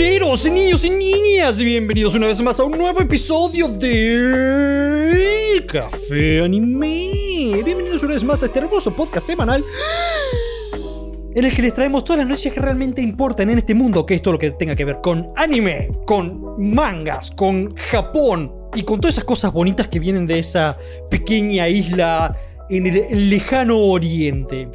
[0.00, 7.62] Caballeros, niños y niñas, bienvenidos una vez más a un nuevo episodio de Café Anime.
[7.62, 9.62] Bienvenidos una vez más a este hermoso podcast semanal
[11.34, 14.14] en el que les traemos todas las noticias que realmente importan en este mundo, que
[14.14, 19.02] es todo lo que tenga que ver con anime, con mangas, con Japón y con
[19.02, 20.78] todas esas cosas bonitas que vienen de esa
[21.10, 22.38] pequeña isla
[22.70, 24.66] en el lejano oriente.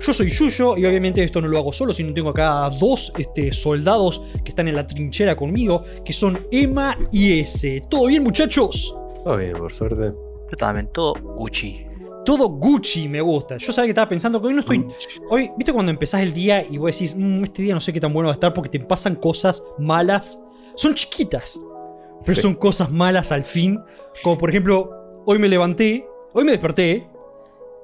[0.00, 3.52] Yo soy Yuyo y obviamente esto no lo hago solo, sino tengo acá dos este,
[3.52, 7.82] soldados que están en la trinchera conmigo, que son Emma y S.
[7.88, 8.94] ¿Todo bien muchachos?
[9.24, 10.12] Todo bien, por suerte.
[10.50, 11.86] Yo también, todo Gucci.
[12.24, 13.56] Todo Gucci me gusta.
[13.58, 14.84] Yo sabía que estaba pensando que hoy no estoy...
[15.30, 18.00] Hoy, ¿viste cuando empezás el día y vos decís, "Mm, este día no sé qué
[18.00, 20.40] tan bueno va a estar porque te pasan cosas malas?
[20.76, 21.58] Son chiquitas,
[22.24, 22.42] pero Sí.
[22.42, 23.80] son cosas malas al fin.
[24.22, 24.90] Como por ejemplo,
[25.26, 27.06] hoy me levanté, hoy me desperté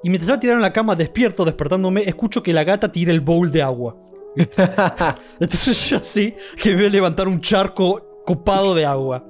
[0.03, 3.21] y mientras estaba tirado en la cama despierto, despertándome, escucho que la gata tira el
[3.21, 3.95] bowl de agua.
[5.39, 9.25] Entonces yo así que me voy a levantar un charco copado de agua.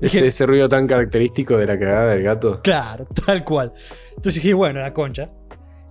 [0.00, 2.60] Ese, ese ruido tan característico de la cagada del gato.
[2.62, 3.72] Claro, tal cual.
[4.10, 5.30] Entonces dije, bueno, la concha.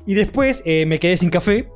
[0.06, 1.70] Y después eh, me quedé sin café.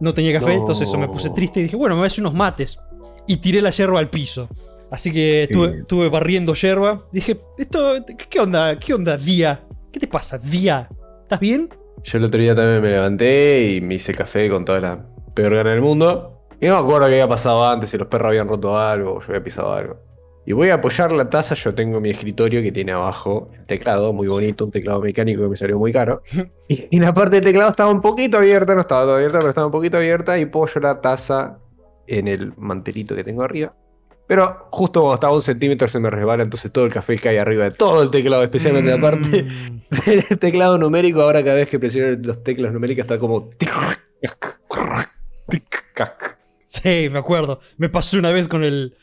[0.00, 0.60] No tenía café, No.
[0.60, 2.78] entonces eso me puse triste y dije, bueno, me voy a hacer unos mates.
[3.26, 4.48] Y tiré la yerba al piso.
[4.90, 5.78] Así que estuve, Sí.
[5.80, 7.04] estuve barriendo yerba.
[7.12, 7.94] Dije, esto,
[8.28, 8.78] ¿qué onda?
[8.78, 9.64] ¿Qué onda, Día?
[9.92, 10.88] ¿Qué te pasa, Día?
[11.22, 11.68] ¿Estás bien?
[12.08, 15.54] Yo el otro día también me levanté y me hice café con toda la peor
[15.56, 16.40] gana del mundo.
[16.58, 19.20] Y no me acuerdo qué había pasado antes, si los perros habían roto algo o
[19.20, 19.98] yo había pisado algo.
[20.46, 24.14] Y voy a apoyar la taza, yo tengo mi escritorio que tiene abajo el teclado,
[24.14, 26.22] muy bonito, un teclado mecánico que me salió muy caro.
[26.70, 29.50] Y, y la parte del teclado estaba un poquito abierta, no estaba toda abierta, pero
[29.50, 31.58] estaba un poquito abierta y apoyo la taza
[32.06, 33.74] en el mantelito que tengo arriba.
[34.28, 37.40] Pero justo cuando estaba a un centímetro se me resbala, entonces todo el café cae
[37.40, 39.80] arriba de todo el teclado, especialmente la parte Mm.
[40.06, 43.50] el teclado numérico, ahora cada vez que presiono los teclas numéricas está como.
[46.64, 47.60] Sí, me acuerdo.
[47.78, 48.96] Me pasó una vez con el...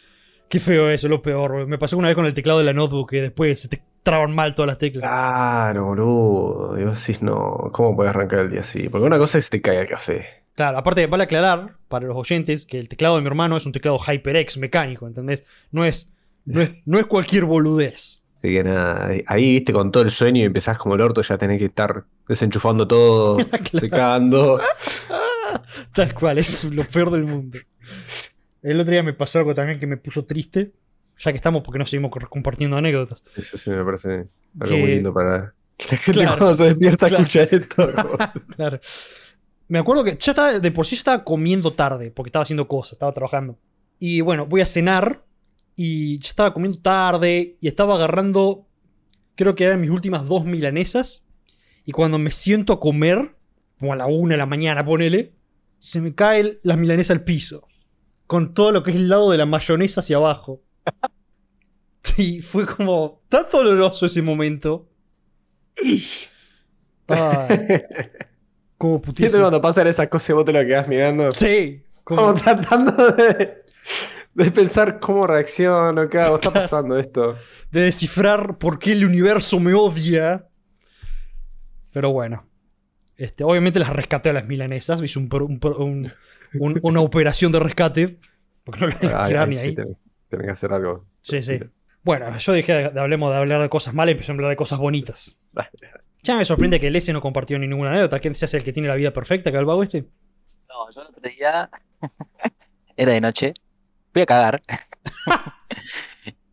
[0.48, 1.66] Qué feo eso, lo peor.
[1.66, 4.36] Me pasó una vez con el teclado de la notebook que después se te traban
[4.36, 5.02] mal todas las teclas.
[5.02, 6.80] Claro, boludo.
[6.80, 8.88] Y vos decís, no, ¿cómo puedes arrancar el día así?
[8.88, 10.35] Porque una cosa es que te cae el café.
[10.56, 13.72] Claro, aparte vale aclarar para los oyentes que el teclado de mi hermano es un
[13.74, 15.44] teclado HyperX mecánico, ¿entendés?
[15.72, 16.14] No es,
[16.46, 18.24] no es, no es cualquier boludez.
[18.36, 21.38] Así que nada, ahí viste con todo el sueño y empezás como el orto, ya
[21.38, 23.38] tenés que estar desenchufando todo,
[23.80, 24.60] secando.
[25.94, 27.60] Tal cual, es lo peor del mundo.
[28.62, 30.72] El otro día me pasó algo también que me puso triste,
[31.18, 33.24] ya que estamos porque no seguimos co- compartiendo anécdotas.
[33.36, 34.28] Eso sí me parece
[34.60, 35.54] algo Que- muy lindo para.
[35.92, 37.24] La gente Claro, cuando se despierta claro.
[37.24, 37.88] escucha esto.
[38.56, 38.80] Claro.
[39.68, 42.68] Me acuerdo que ya estaba, de por sí ya estaba comiendo tarde, porque estaba haciendo
[42.68, 43.58] cosas, estaba trabajando.
[44.00, 45.24] Y bueno, voy a cenar
[45.76, 48.68] y ya estaba comiendo tarde y estaba agarrando,
[49.36, 51.26] creo que eran mis últimas dos milanesas.
[51.86, 53.36] Y cuando me siento a comer,
[53.80, 55.34] como a la una de la mañana, ponele,
[55.80, 57.68] se me cae el- la milanesa al piso.
[58.28, 60.62] Con todo lo que es el lado de la mayonesa hacia abajo.
[62.18, 64.88] Y fue como tan doloroso ese momento.
[67.08, 67.60] Ay,
[68.78, 69.44] como ¿Viste putísimo.
[69.44, 71.32] cuando pasan esas cosas y vos te lo quedás mirando?
[71.32, 73.64] Sí, como- Como tratando de,
[74.34, 77.36] de pensar cómo reacciono, qué hago, está pasando esto.
[77.72, 80.46] de descifrar por qué el universo me odia.
[81.94, 82.46] Pero bueno.
[83.18, 85.02] Este, obviamente las rescaté a las milanesas.
[85.02, 86.12] Hice un un un-
[86.60, 88.18] un- una operación de rescate.
[88.66, 89.76] Porque no las tirar ni sí, ahí.
[89.76, 89.98] tenés,
[90.28, 91.06] tenés que hacer algo.
[91.22, 91.60] Sí, sí.
[92.04, 94.80] Bueno, yo dije hablemos de hablar de cosas malas y empecé a hablar de cosas
[94.80, 95.38] bonitas.
[96.26, 98.20] Ya me sorprende que el S no compartió ninguna anécdota.
[98.20, 100.06] ¿Quién se hace el que tiene la vida perfecta, que el vago este?
[100.68, 101.70] No, yo el otro día
[102.98, 103.54] era de noche,
[104.12, 104.62] fui a cagar.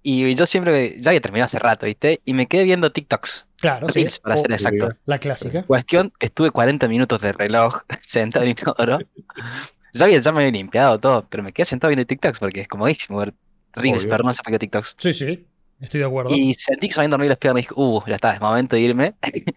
[0.04, 2.20] Y yo siempre, ya había terminado hace rato, ¿viste?
[2.24, 4.04] Y me quedé viendo TikToks, Claro, sí.
[4.20, 4.88] Para ser Oh, exacto.
[5.04, 5.62] la clásica.
[5.62, 8.98] Cuestión, estuve 40 minutos de reloj sentado en inodoro.
[9.94, 12.68] Ya, había, ya me había limpiado todo, pero me quedé sentado viendo TikToks porque es
[12.68, 13.32] comodísimo ver
[13.74, 14.96] Reels, pero no se quedó TikToks.
[14.98, 15.46] Sí, sí.
[15.80, 16.34] Estoy de acuerdo.
[16.34, 18.40] Y sentí que se me habían dormido las piernas y dije, uh, ya está, es
[18.40, 19.14] momento de irme.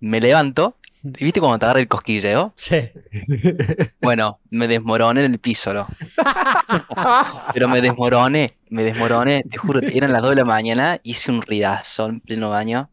[0.00, 2.52] Me levanto, y viste cuando te agarra el cosquilleo.
[2.56, 2.90] Sí.
[4.00, 5.86] Bueno, me desmoroné en el piso, ¿no?
[7.52, 11.42] Pero me desmoroné, me desmoroné, te juro, eran las 2 de la mañana, hice un
[11.42, 12.90] ridazo en pleno baño.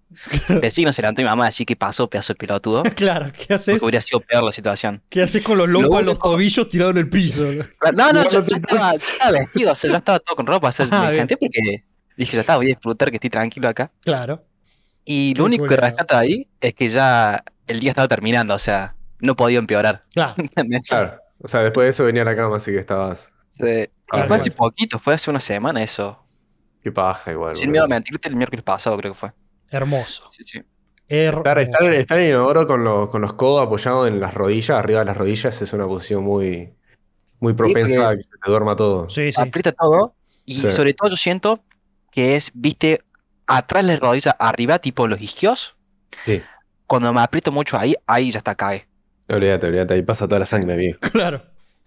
[0.62, 2.84] Pensé que no se levantó mi mamá, así que pasó, pedazo de pelotudo.
[2.96, 3.74] Claro, ¿qué haces?
[3.76, 5.02] Porque hubiera sido peor la situación.
[5.10, 7.46] ¿Qué haces con los lompas Lo en los tobillos tirados en el piso?
[7.94, 10.70] No, no, yo, yo estaba, yo estaba vestido, o sea, yo estaba todo con ropa,
[10.70, 11.20] o sea, Ah, me bien.
[11.22, 11.84] senté porque
[12.16, 13.92] dije, ya está, voy a disfrutar que estoy tranquilo acá.
[14.02, 14.44] Claro.
[15.06, 18.60] Y Qué lo único que rescata ahí es que ya el día estaba terminando, o
[18.60, 20.04] sea, no podía empeorar.
[20.14, 20.36] Claro.
[20.88, 21.20] Claro.
[21.42, 23.32] O sea, después de eso venía a la cama, así que estabas.
[23.60, 23.66] Sí.
[23.66, 26.20] Y Ah, fue hace poquito, fue hace una semana eso.
[26.84, 27.56] Qué paja igual.
[27.56, 29.32] Sin miedo a mentirte, el miércoles pasado creo que fue.
[29.72, 30.30] Hermoso.
[30.32, 30.62] Sí, sí.
[31.08, 31.60] Estar, Hermoso.
[31.60, 35.00] estar, estar en el inodoro con, los- con los codos apoyados en las rodillas, arriba
[35.00, 36.74] de las rodillas, es una posición muy,
[37.40, 39.10] muy propensa a que se te duerma todo.
[39.10, 39.42] Sí, sí.
[39.42, 40.14] aprieta todo
[40.46, 40.70] y Sí.
[40.70, 41.60] sobre todo yo siento
[42.12, 43.02] que es, viste,
[43.48, 45.76] atrás de la rodilla, arriba, tipo los isquios.
[46.26, 46.42] Sí.
[46.88, 48.88] Cuando me aprieto mucho ahí, ahí ya está, cae.
[49.30, 51.00] Olvídate, olvídate, ahí pasa toda la sangre, viejo.
[51.12, 51.44] Claro.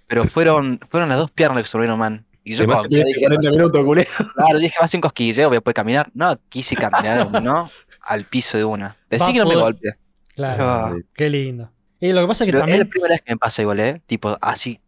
[0.07, 2.25] Pero fueron, fueron las dos piernas que se volvieron, man.
[2.45, 4.07] Y yo como, dije, 40 minutos, culé.
[4.37, 6.11] claro, dije, ser un cosquilleo, voy a poder caminar.
[6.15, 7.69] No, quise caminar, no,
[8.03, 8.97] al piso de una.
[9.11, 9.95] Decí que no me golpee.
[10.35, 10.65] Claro.
[10.65, 10.97] Ah.
[11.13, 11.73] Qué lindo.
[11.99, 13.63] Y lo que pasa es que Pero es la también primera vez que me pasa
[13.63, 14.01] igual, ¿eh?
[14.07, 14.79] Tipo, así,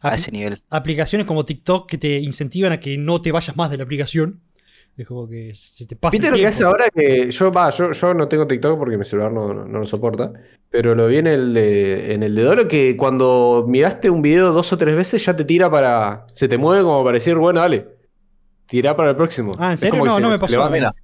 [0.00, 0.58] a ese nivel.
[0.70, 4.40] aplicaciones como TikTok que te incentivan a que no te vayas más de la aplicación.
[4.96, 6.84] Es como que se te pasa ¿Viste el lo que hace ahora?
[6.94, 9.86] Que yo, va, yo, yo no tengo TikTok porque mi celular no, no, no lo
[9.86, 10.32] soporta.
[10.70, 14.52] Pero lo vi en el de, en el de Dolo que cuando miraste un video
[14.52, 16.26] dos o tres veces ya te tira para.
[16.32, 17.88] Se te mueve como para decir, bueno, dale.
[18.66, 19.50] Tira para el próximo.
[19.58, 20.04] Ah, ¿en serio?
[20.04, 20.68] No, se- no me se pasó.
[20.70, 20.94] levanta-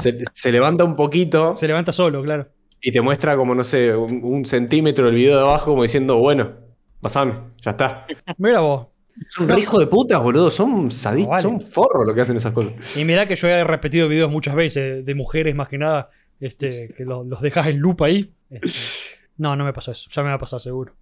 [0.00, 2.48] Se, se levanta un poquito Se levanta solo, claro.
[2.80, 6.18] y te muestra como, no sé, un, un centímetro del video de abajo, como diciendo,
[6.18, 6.50] bueno,
[7.00, 8.06] pasame, ya está.
[8.38, 8.88] Mira vos.
[9.28, 10.50] Son re hijos de putas, boludo.
[10.50, 11.42] Son sadistas, vale.
[11.42, 12.72] son forros lo que hacen esas cosas.
[12.96, 16.10] Y mirá que yo he repetido videos muchas veces de mujeres más que nada,
[16.40, 18.32] este, que lo- los dejas en loop ahí.
[18.50, 18.68] Este,
[19.38, 20.08] no, no me pasó eso.
[20.12, 20.94] Ya me va a pasar seguro.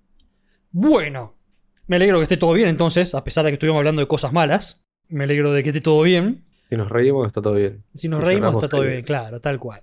[0.73, 1.35] Bueno,
[1.87, 4.33] me alegro que esté todo bien entonces, a pesar de que estuvimos hablando de cosas
[4.33, 4.85] malas.
[5.09, 6.43] Me alegro de que esté todo bien.
[6.69, 7.83] Si nos reímos, está todo bien.
[7.95, 9.05] Si nos Si reímos está todo bien, bien.
[9.05, 9.83] claro, tal cual.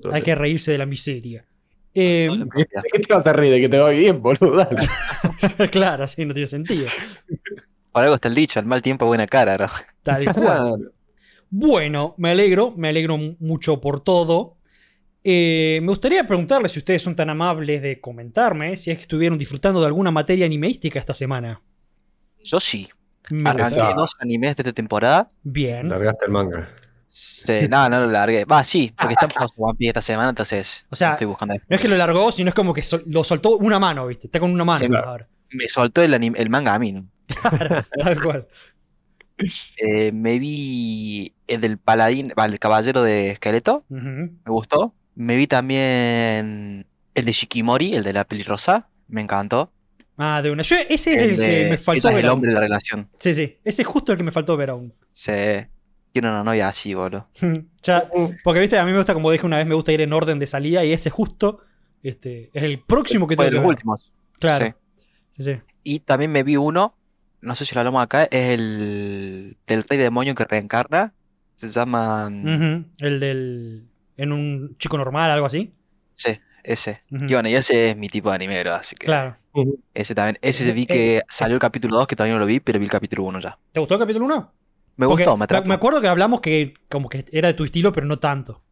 [0.00, 0.24] Todo Hay bien.
[0.24, 1.46] que reírse de la miseria.
[1.94, 3.52] Eh, ¿De qué te vas a reír?
[3.54, 4.68] De que te va bien, boludo.
[5.70, 6.86] Claro, sí, no tiene sentido.
[7.96, 9.66] Por algo está el dicho, el mal tiempo, buena cara, ¿no?
[10.02, 10.92] Tal cual.
[11.48, 14.58] Bueno, me alegro, me alegro mu- mucho por todo.
[15.24, 19.38] Eh, me gustaría preguntarles si ustedes son tan amables de comentarme si es que estuvieron
[19.38, 21.62] disfrutando de alguna materia animística esta semana.
[22.44, 22.86] Yo sí.
[23.30, 25.30] Me Arranqué dos animes de esta temporada.
[25.42, 25.88] Bien.
[25.88, 26.68] Largaste el manga.
[27.06, 28.44] Sí, no, no lo largué.
[28.44, 31.54] Va, sí, porque están por One Piece esta semana, entonces O sea, no estoy buscando
[31.66, 34.26] No es que lo largó, sino es como que sol- lo soltó una mano, ¿viste?
[34.26, 35.26] Está con una mano Sí, ahora.
[35.52, 37.06] Me soltó el, anime- el manga a mí, ¿no?
[38.02, 38.46] Tal cual.
[39.76, 44.94] Eh, me vi el del paladín, va, el caballero de esqueleto, me gustó.
[45.14, 49.70] Me vi también el de Shikimori, el de la pelirrosa, me encantó.
[50.18, 50.62] Ah, de una.
[50.62, 52.36] Yo, ese es el, de- que me ese faltó es ver el aún.
[52.36, 53.08] hombre de la relación.
[53.18, 53.58] Sí, sí.
[53.64, 54.94] Ese es justo el que me faltó ver aún.
[55.12, 55.68] Se
[56.12, 57.28] tiene una novia así, boludo.
[57.82, 58.10] Ya,
[58.42, 60.38] porque, viste, a mí me gusta, como dije una vez, me gusta ir en orden
[60.38, 61.60] de salida y ese justo
[62.02, 63.68] este, es el próximo que tengo de los ver.
[63.68, 64.10] últimos.
[64.38, 64.64] Claro.
[64.66, 64.72] Sí.
[65.32, 65.60] Sí, sí.
[65.84, 66.95] Y también me vi uno,
[67.46, 71.12] no sé si lo hablamos acá, es el del rey demonio que reencarna.
[71.56, 72.28] Se llama.
[72.30, 72.84] mm.
[72.98, 73.88] El del.
[74.18, 75.72] En un chico normal, algo así.
[76.14, 77.02] Sí, ese.
[77.10, 77.24] Ujú.
[77.24, 79.36] Y bueno, y ese es mi tipo de anime, bro, así que Claro.
[79.94, 80.38] ese también.
[80.42, 82.84] Ese Eh, vi que salió el capítulo 2, que todavía no lo vi, pero vi
[82.86, 83.58] el capítulo 1 ya.
[83.72, 84.52] ¿Te gustó el capítulo 1?
[84.96, 85.68] Me gustó, me atrapó.
[85.68, 88.62] me acuerdo que hablamos que como que era de tu estilo, pero no tanto.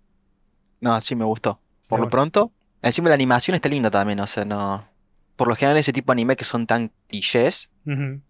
[0.81, 1.61] No, sí, me gustó.
[1.87, 2.53] Por Pero lo pronto.
[2.82, 4.87] Encima la animación está linda también, o sea, no.
[5.37, 7.71] Por lo general, ese tipo de anime que son tan clichés,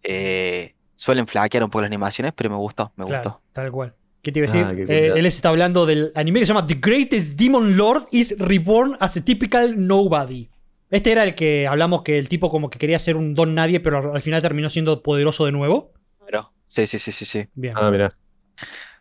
[0.03, 3.43] eh, suelen flaquear un poco las animaciones, pero me gustó, me Claro, gustó.
[3.53, 3.95] tal cual.
[4.23, 4.65] ¿Qué te iba a decir?
[4.67, 8.09] Ah, qué Eh, él está hablando del anime que se llama The Greatest Demon Lord
[8.11, 10.49] is Reborn as a Typical Nobody.
[10.91, 13.81] Este era el que hablamos que el tipo como que quería ser un don nadie,
[13.81, 15.93] pero al- al final terminó siendo poderoso de nuevo.
[16.25, 17.47] Pero, sí, sí, sí, sí, sí.
[17.55, 18.17] Bien, Ah, mira.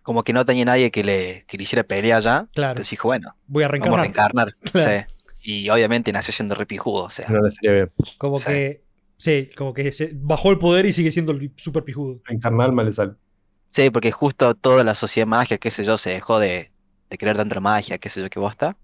[0.02, 2.48] Como que no tenía nadie que le, que le hiciera pelea ya.
[2.54, 2.72] claro.
[2.72, 4.48] Entonces dijo, bueno, Voy a vamos a reencarnar.
[4.48, 4.56] reencarnar.
[4.74, 5.06] Claro.
[5.08, 5.14] Sí.
[5.44, 7.28] Y obviamente nació siendo repijudo, o sea.
[7.30, 7.92] No le sería bien.
[8.18, 8.46] Como Sí.
[8.46, 8.84] que.
[9.18, 12.22] Sí, como que se bajó el poder y sigue siendo el super pijudo.
[12.28, 13.14] Encarnar mal le sale.
[13.68, 16.72] Sí, porque justo toda la sociedad de magia, qué sé yo, se dejó de,
[17.10, 18.76] de querer tanta magia, qué sé yo, qué bosta.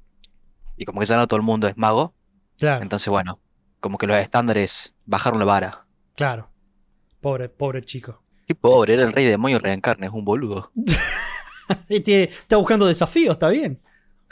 [0.78, 2.14] Y como que ya no todo el mundo es mago.
[2.58, 3.40] Claro, Entonces, bueno,
[3.80, 5.86] como que los estándares bajaron la vara.
[6.16, 6.50] claro.
[7.22, 8.24] Pobre, pobre chico.
[8.48, 10.72] Qué pobre, era el rey demonio reencarna, es un boludo.
[11.90, 13.80] Y tiene- está buscando desafíos, está bien.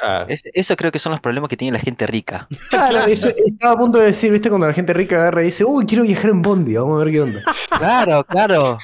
[0.01, 0.25] Ah.
[0.27, 2.47] Es- eso creo que son los problemas que tiene la gente rica.
[2.69, 4.49] Claro, eso estaba a punto de decir, ¿viste?
[4.49, 7.13] Cuando la gente rica agarra y dice, uy, quiero viajar en Bondi, vamos a ver
[7.13, 7.41] qué onda.
[7.77, 8.77] Claro, claro.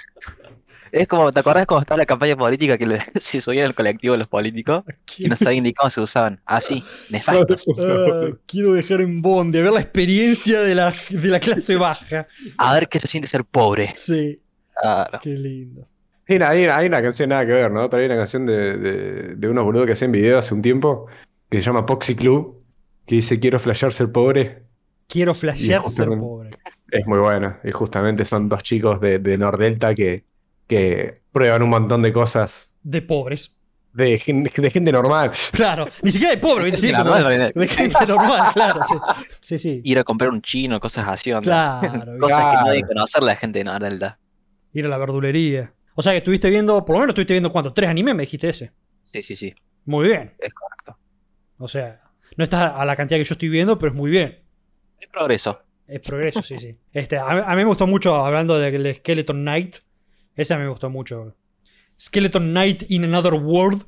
[0.91, 4.15] Es como, ¿te acordás cuando estaba la campaña política que le, se subían al colectivo
[4.15, 4.84] los políticos
[5.17, 6.39] y no sabían ni cómo se usaban?
[6.46, 7.65] Así, nefastos.
[7.79, 12.27] Ah, quiero dejar en Bondi, a ver la experiencia de la, de la clase baja.
[12.58, 13.91] A ver qué se siente ser pobre.
[13.96, 14.39] Sí,
[14.79, 15.20] Claro.
[15.24, 15.88] qué lindo.
[16.27, 17.89] Hay, hay una canción nada que ver, ¿no?
[17.89, 21.08] Pero hay una canción de, de, de unos boludos que hacen videos hace un tiempo
[21.50, 22.63] que se llama Poxy Club,
[23.06, 24.63] que dice quiero flashear ser pobre.
[25.08, 26.51] Quiero flashear ser pobre.
[26.89, 27.60] Es muy buena.
[27.63, 30.24] Y justamente son dos chicos de, de Nordelta que,
[30.68, 33.58] que prueban un montón de cosas De pobres.
[33.94, 34.22] de,
[34.56, 35.32] de gente normal.
[35.51, 36.80] Claro, ni siquiera de pobre, ¿viste?
[36.80, 38.80] Sí, de, de gente normal, claro.
[38.88, 38.96] Sí,
[39.42, 39.60] sí.
[39.60, 39.82] sí.
[39.84, 41.80] Ir a comprar un chino, cosas así, onda.
[41.82, 44.18] Claro, Cosas que no debe conocer la gente de Nordelta.
[44.72, 45.74] ir a la verdulería.
[45.96, 48.50] O sea que estuviste viendo, por lo menos estuviste viendo cuánto, tres animes, me dijiste
[48.50, 48.72] ese.
[49.04, 49.54] Sí, sí, sí,
[49.86, 50.34] Muy bien.
[50.40, 50.98] es correcto.
[51.58, 52.02] O sea,
[52.38, 54.40] no estás a la cantidad que yo estoy viendo, pero es muy bien.
[55.00, 55.62] Hay progreso.
[55.88, 56.78] Es progreso, sí, sí.
[56.92, 59.78] Este, a, a mí me gustó mucho, hablando del Skeleton Knight.
[60.36, 61.36] Ese me gustó mucho.
[62.00, 63.86] Skeleton Knight in Another World.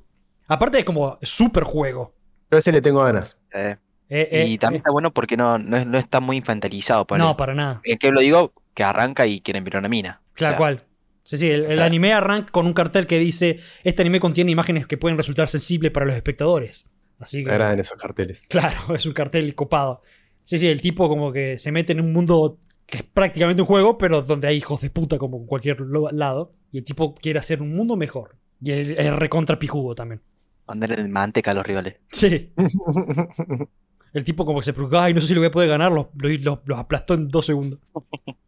[0.47, 2.13] Aparte es como super juego.
[2.49, 3.37] Pero ese le tengo ganas.
[3.53, 6.37] Eh, Eh, eh, y también eh, está bueno porque no, no, es- no está muy
[6.37, 7.07] infantilizado.
[7.07, 7.27] ponele.
[7.29, 7.81] no, para nada.
[7.83, 8.53] ¿En qué lo digo?
[8.75, 10.21] Que arranca y quieren ver una mina.
[10.29, 10.77] O Claro sea, cual.
[11.25, 14.19] Sí, sí, el, el o sea- anime arranca con un cartel que dice: Este anime
[14.19, 16.87] contiene imágenes que pueden resultar sensibles para los espectadores.
[17.19, 17.45] Así que.
[17.47, 18.45] Me agradan esos carteles.
[18.49, 20.01] Claro, es un cartel copado.
[20.43, 23.67] Sí, sí, el tipo como que se mete en un mundo que es prácticamente un
[23.67, 26.53] juego, pero donde hay hijos de puta como en cualquier lo- lado.
[26.71, 28.35] Y el tipo quiere hacer un mundo mejor.
[28.61, 30.21] Y es, es recontra pijudo también.
[30.65, 31.95] Ponerle el manteca a los rivales.
[32.11, 32.51] Sí,
[34.13, 35.91] el tipo como que se preocupa, ay, no sé si lo voy a poder ganar,
[35.91, 37.79] los, los, los- los aplastó en dos segundos.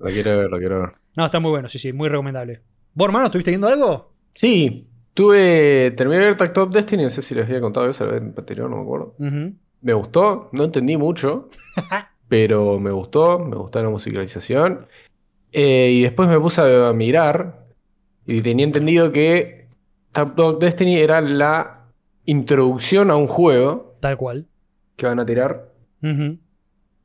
[0.00, 0.90] lo quiero ver, lo quiero ver.
[1.16, 2.60] No, está muy bueno, sí, sí, muy recomendable.
[2.94, 4.12] ¿Vos, hermano, estuviste viendo algo?
[4.34, 5.92] Sí, tuve.
[5.96, 8.22] Terminé de ver Tag Top Destiny, no sé si les había contado eso la vez
[8.22, 9.14] anterior, no me acuerdo.
[9.82, 11.48] Me gustó, no entendí mucho,
[12.28, 14.86] pero me gustó, me gustó la musicalización.
[15.52, 17.66] Eh, y después me puse a mirar
[18.26, 19.66] y tenía entendido que
[20.12, 21.86] Tap Dog Destiny era la
[22.26, 24.46] introducción a un juego Tal cual.
[24.96, 25.70] que van a tirar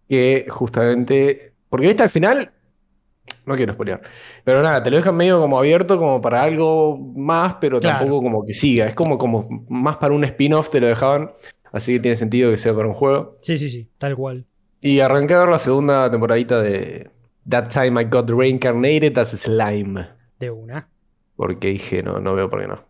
[0.07, 1.53] que justamente...
[1.69, 2.51] Porque viste al final...
[3.45, 4.01] No quiero spoilear.
[4.43, 7.99] Pero nada, te lo dejan medio como abierto como para algo más, pero Claro.
[7.99, 8.87] tampoco como que siga.
[8.87, 11.31] Es como, como más para un spin-off te lo dejaban.
[11.71, 13.37] Así que tiene sentido que sea para un juego.
[13.41, 14.45] Sí, sí, sí, tal cual.
[14.81, 17.09] Y arranqué a ver la segunda temporadita de
[17.49, 20.07] That Time I Got Reincarnated as Slime.
[20.39, 20.87] De una,
[21.35, 22.83] Porque dije, no, no veo por qué no.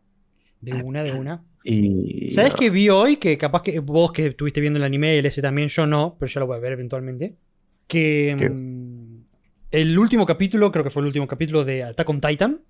[0.61, 1.43] de una, de una.
[1.63, 2.29] Y.
[2.31, 2.57] ¿Sabes no.
[2.57, 3.15] qué vi hoy?
[3.17, 6.29] Que capaz que vos que estuviste viendo el anime, el ese también, yo no, pero
[6.29, 7.35] yo lo voy a ver eventualmente.
[7.87, 8.49] Que ¿Qué?
[9.81, 12.61] El último capítulo, creo que fue el último capítulo de Attack on Titan,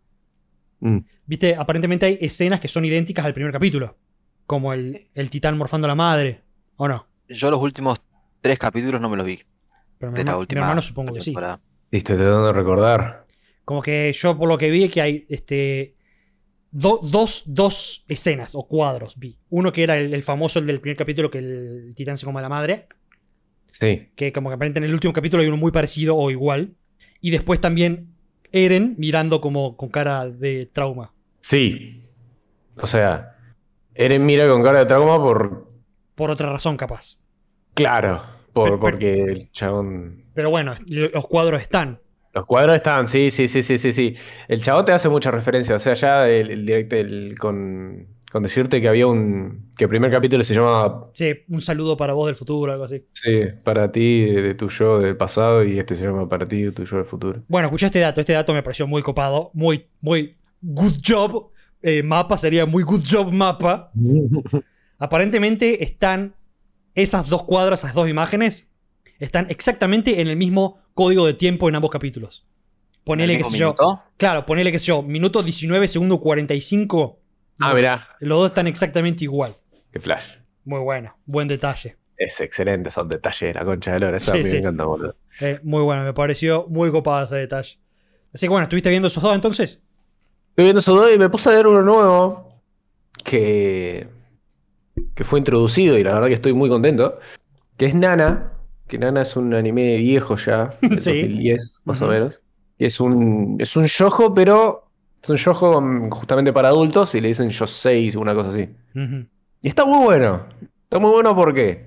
[0.79, 0.97] Mm.
[1.25, 3.97] viste, aparentemente hay escenas que son idénticas al primer capítulo.
[4.45, 6.41] Como el, el titán morfando a la madre,
[6.75, 7.07] ¿o no?
[7.29, 8.01] Yo los últimos
[8.41, 9.39] tres capítulos no me los vi.
[9.97, 11.33] Pero mi, De la herma- mi última hermano supongo que sí.
[11.33, 13.25] te dando de recordar.
[13.63, 15.95] Como que yo por lo que vi que hay este
[16.71, 19.39] do- dos, dos escenas o cuadros vi.
[19.49, 22.39] Uno que era el, el famoso, el del primer capítulo, que el titán se come
[22.39, 22.87] a la madre.
[23.71, 24.09] Sí.
[24.15, 26.75] que como que aparentemente en el último capítulo hay uno muy parecido o igual.
[27.25, 28.13] Y después también
[28.51, 31.11] Eren mirando como con cara de trauma.
[31.39, 32.03] Sí.
[32.77, 33.35] O sea,
[33.95, 35.67] Eren mira con cara de trauma por.
[36.13, 37.17] Por otra razón, capaz.
[37.73, 38.21] Claro.
[38.53, 40.25] Por, Pero- pero- porque el chabón.
[40.35, 41.99] Pero bueno, los cuadros están.
[42.31, 44.13] Los cuadros están, sí, sí, sí, sí, sí, sí.
[44.47, 45.75] El chabón te hace mucha referencia.
[45.75, 49.69] O sea, ya el, el directo el- con, con decirte que había un.
[49.77, 53.05] que el primer capítulo se llamaba Sí, un saludo para vos del futuro, algo así.
[53.13, 56.69] Sí, para ti, de, de tu yo del pasado, y este se llama para ti,
[56.71, 57.43] tu yo del futuro.
[57.47, 58.19] Bueno, escuché este dato.
[58.19, 59.51] Este dato me pareció muy copado.
[59.53, 61.49] Muy, muy good job.
[61.81, 63.91] eh, mapa sería muy good job mapa.
[64.97, 66.35] Aparentemente están
[66.93, 68.69] esas dos cuadros, esas dos imágenes,
[69.19, 72.45] están exactamente en el mismo código de tiempo en ambos capítulos.
[73.03, 73.65] Ponele ¿El que sé yo.
[73.67, 74.01] minuto?
[74.17, 77.19] Claro, ponele que sé yo, minuto 19, segundo 45.
[77.59, 79.55] Ah, mirá, Los dos están exactamente igual.
[79.91, 80.33] qué flash.
[80.65, 81.95] Muy bueno, buen detalle.
[82.17, 84.17] Es excelente, son detalles de la concha de lora.
[84.17, 84.53] Esa Sí, a mí sí.
[84.53, 85.15] me encanta, boludo.
[85.41, 87.77] Eh, muy bueno, me pareció muy copado ese detalle.
[88.33, 89.83] Así que bueno, ¿estuviste viendo esos dos entonces?
[90.49, 92.61] Estoy viendo esos dos y me puse a ver uno nuevo
[93.23, 94.07] que,
[95.13, 97.19] que fue introducido y la verdad que estoy muy contento.
[97.77, 98.51] Que es Nana.
[98.87, 101.21] Que Nana es un anime viejo ya, del Sí.
[101.21, 102.39] 2010 más o menos.
[102.77, 104.84] Y es un, es un yojo, pero
[105.25, 108.69] es un yojo mm, justamente para adultos y le dicen Yosei o una cosa así.
[109.61, 110.45] Y está muy bueno.
[110.83, 111.85] Está muy bueno porque.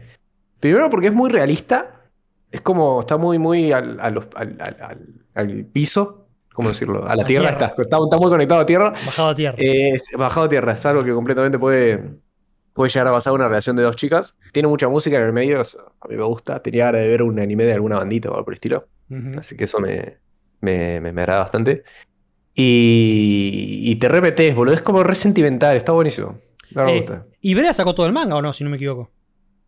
[0.59, 2.03] Primero porque es muy realista.
[2.51, 3.01] Es como.
[3.01, 4.27] Está muy, muy al,
[5.73, 6.27] piso.
[6.53, 7.07] ¿Cómo decirlo?
[7.07, 7.51] A la tierra.
[7.51, 7.67] tierra.
[7.67, 8.91] Está, está, está muy conectado a tierra.
[8.91, 9.57] Bajado a tierra.
[9.59, 10.73] Eh, es bajado a tierra.
[10.73, 12.03] Es algo que completamente puede.
[12.73, 14.37] Puede llegar a basar una relación de dos chicas.
[14.53, 15.61] Tiene mucha música en el medio.
[15.61, 16.61] eso a mí me gusta.
[16.61, 18.89] Tenía ganas de ver un anime de alguna bandita o algo por el estilo.
[19.39, 20.19] Así que eso me,
[20.61, 21.85] me, me, me agrada bastante.
[22.61, 24.75] Y, y te repetés, boludo.
[24.75, 25.77] Es como re sentimental.
[25.77, 26.37] Está buenísimo.
[26.75, 27.25] No me Eh, gusta.
[27.41, 29.11] ¿Y Brea sacó todo el manga o no, si no me equivoco?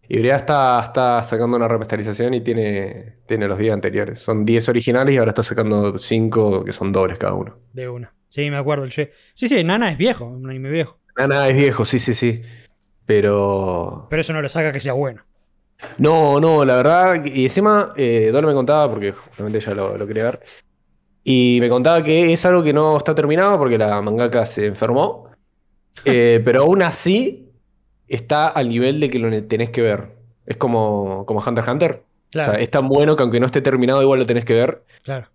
[0.08, 4.18] Ibrea está, está sacando una remasterización y tiene, tiene los días anteriores.
[4.18, 7.56] Son 10 originales y ahora está sacando 5 que son dobles cada uno.
[7.72, 8.12] De una.
[8.28, 8.82] Sí, me acuerdo.
[8.84, 10.98] el che- Sí, sí, Nana es viejo, un anime viejo.
[11.16, 12.42] Nada, es viejo, sí, sí, sí.
[13.06, 14.08] Pero.
[14.10, 15.22] Pero eso no le saca que sea bueno.
[15.98, 17.24] No, no, la verdad.
[17.24, 20.40] Y encima, eh, me contaba, porque justamente ya lo, lo quería ver.
[21.24, 25.28] Y me contaba que es algo que no está terminado porque la mangaka se enfermó.
[26.04, 27.50] Eh, pero aún así
[28.08, 30.16] está al nivel de que lo tenés que ver.
[30.46, 32.02] Es como, como Hunter x Hunter.
[32.30, 34.54] Claro, O sea, es tan bueno que aunque no esté terminado, igual lo tenés que
[34.54, 34.84] ver.
[35.02, 35.28] claro.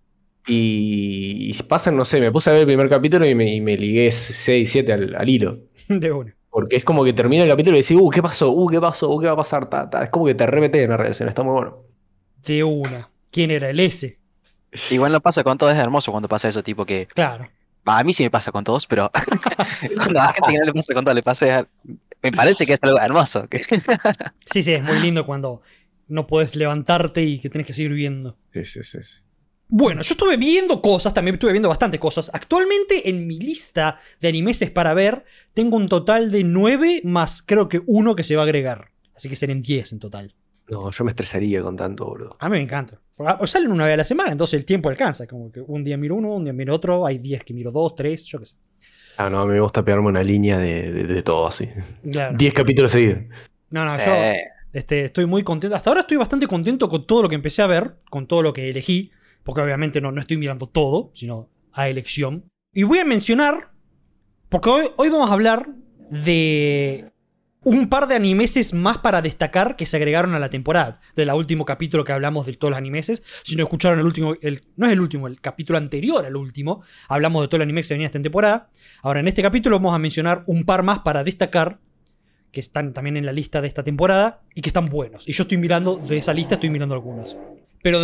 [0.47, 3.61] Y, y pasan, no sé, me puse a ver el primer capítulo y me, y
[3.61, 5.59] me ligué 6, 7 al, al hilo.
[5.87, 6.35] De una.
[6.49, 8.51] Porque es como que termina el capítulo y decís, uh, ¿qué pasó?
[8.51, 9.09] Uh, ¿qué pasó?
[9.11, 9.69] Uh, ¿qué va a pasar?
[9.69, 10.03] Ta, ta.
[10.03, 11.83] Es como que te remete en la relación, está muy bueno.
[12.45, 13.11] De una.
[13.31, 14.19] quién era el S.
[14.89, 17.07] Igual no pasa con todos, es hermoso cuando pasa eso, tipo que.
[17.07, 17.49] Claro.
[17.85, 19.11] A mí sí me pasa con todos, pero
[19.95, 21.67] cuando a la gente que no le pasa con todos le pasa.
[22.23, 23.47] Me parece que es algo hermoso.
[24.45, 25.61] Sí, sí, es muy lindo cuando
[26.07, 28.37] no puedes levantarte y que tienes que seguir viendo.
[28.53, 29.03] Sí, sí, sí.
[29.03, 29.19] sí.
[29.67, 32.29] Bueno, yo estuve viendo cosas, también estuve viendo bastante cosas.
[32.33, 37.67] Actualmente en mi lista de animeses para ver, tengo un total de 9 más creo
[37.67, 38.91] que uno que se va a agregar.
[39.15, 40.35] Así que serán 10 en total.
[40.69, 42.37] No, yo me estresaría con tanto, boludo.
[42.39, 42.99] A mí me encanta.
[43.19, 45.25] Ah, Salen una vez a la semana, entonces el tiempo alcanza.
[45.27, 47.05] Como que un día miro uno, un día miro otro.
[47.05, 48.55] Hay días que miro dos, tres, yo qué sé.
[49.17, 51.69] Ah, no, a mí me gusta pegarme una línea de, de- de todo así.
[52.11, 52.35] Claro.
[52.37, 53.19] 10 capítulos seguidos.
[53.69, 54.05] No, no, Sí.
[54.05, 54.13] yo
[54.73, 55.75] este, estoy muy contento.
[55.75, 58.51] Hasta ahora estoy bastante contento con todo lo que empecé a ver, con todo lo
[58.51, 59.11] que elegí.
[59.43, 62.43] Porque obviamente no, no estoy mirando todo, sino a elección.
[62.73, 63.69] Y voy a mencionar,
[64.49, 65.69] porque hoy, hoy vamos a hablar
[66.09, 67.05] de
[67.65, 71.01] un par de animeses más para destacar que se agregaron a la temporada.
[71.15, 73.23] Del último capítulo que hablamos de todos los animeses.
[73.43, 76.83] Si no escucharon el último, el, no es el último, el capítulo anterior al último.
[77.09, 78.69] Hablamos de todo el anime que se venía esta temporada.
[79.01, 81.79] Ahora en este capítulo vamos a mencionar un par más para destacar
[82.51, 85.27] que están también en la lista de esta temporada y que están buenos.
[85.27, 87.35] Y yo estoy mirando de esa lista, estoy mirando algunos.
[87.81, 87.99] Pero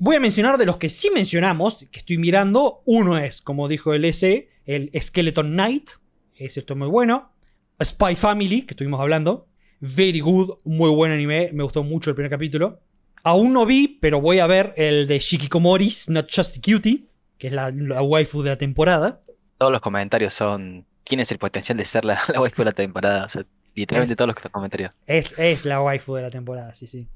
[0.00, 2.82] voy a mencionar de los que sí mencionamos, que estoy mirando.
[2.84, 5.90] Uno es, como dijo el S, el Skeleton Knight.
[6.34, 7.33] Ese esto muy bueno.
[7.82, 9.46] Spy Family, que estuvimos hablando.
[9.80, 11.50] Very good, muy buen anime.
[11.52, 12.80] Me gustó mucho el primer capítulo.
[13.22, 17.06] Aún no vi, pero voy a ver el de Shikikomoris, Not Just a Cutie,
[17.38, 19.22] que es la, la waifu de la temporada.
[19.58, 20.86] Todos los comentarios son.
[21.04, 23.26] ¿Quién es el potencial de ser la, la waifu de la temporada?
[23.26, 24.92] O sea, literalmente todos los comentarios.
[25.06, 27.08] Es, es la waifu de la temporada, sí, sí.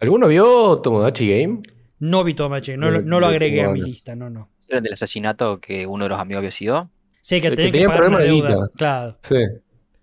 [0.00, 1.60] ¿Alguno vio Tomodachi Game?
[2.00, 4.50] No vi Tomodachi, no, no lo agregué a mi lista, no, no.
[4.68, 6.90] ¿Era el del asesinato que uno de los amigos había sido?
[7.20, 8.48] Sé que que tenía que, problemas de deuda.
[8.48, 8.68] guita.
[8.76, 9.18] Claro.
[9.22, 9.36] Sí.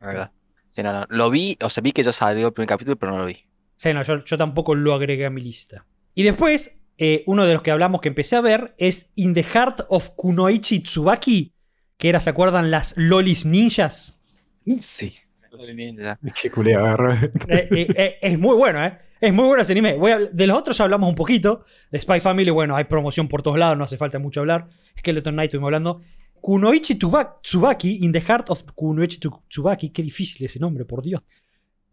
[0.01, 0.31] ¿Verdad?
[0.69, 1.05] Sí, no, no.
[1.09, 3.37] Lo vi, o sea, vi que ya salió el primer capítulo, pero no lo vi.
[3.77, 5.85] Sí, no, yo, yo tampoco lo agregué a mi lista.
[6.13, 9.43] Y después, eh, uno de los que hablamos que empecé a ver es In the
[9.43, 11.53] Heart of Kunoichi Tsubaki,
[11.97, 12.71] que era, ¿se acuerdan?
[12.71, 14.19] Las lolis ninjas.
[14.79, 15.15] Sí.
[16.41, 17.13] Qué culé agarro.
[17.13, 18.97] Eh, eh, eh, es muy bueno, ¿eh?
[19.19, 19.93] Es muy bueno ese anime.
[19.93, 21.65] Voy a- de los otros ya hablamos un poquito.
[21.91, 24.67] De Spy Family, bueno, hay promoción por todos lados, no hace falta mucho hablar.
[24.97, 26.01] Skeleton Knight estuvimos hablando.
[26.41, 29.89] Kunoichi Tsubaki, In the Heart of Kunoichi Tsubaki.
[29.89, 31.21] Qué difícil ese nombre, por Dios.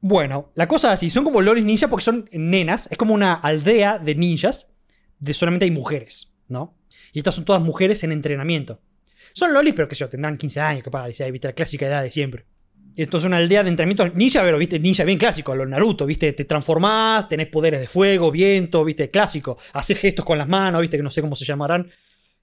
[0.01, 1.11] Bueno, la cosa así.
[1.11, 2.89] Son como lolis ninjas porque son nenas.
[2.91, 4.73] Es como una aldea de ninjas.
[5.19, 6.77] De solamente hay mujeres, ¿no?
[7.13, 8.81] Y estas son todas mujeres en entrenamiento.
[9.33, 12.11] Son lolis, pero que yo, tendrán 15 años, capaz, dice, viste, la clásica edad de
[12.11, 12.47] siempre.
[12.97, 16.33] Esto es una aldea de entrenamiento ninja, pero viste, ninja bien clásico, los Naruto, viste,
[16.33, 19.59] te transformás, tenés poderes de fuego, viento, viste, clásico.
[19.73, 21.91] Hacer gestos con las manos, viste, que no sé cómo se llamarán.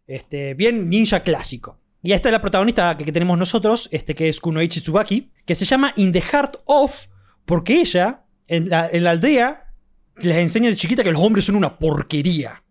[0.08, 1.80] Este, bien ninja clásico.
[2.06, 5.56] Y esta es la protagonista que, que tenemos nosotros, este que es Kunoichi Tsubaki, que
[5.56, 7.08] se llama In the Heart of,
[7.46, 9.74] porque ella, en la, en la aldea,
[10.18, 12.62] les enseña de chiquita que los hombres son una porquería.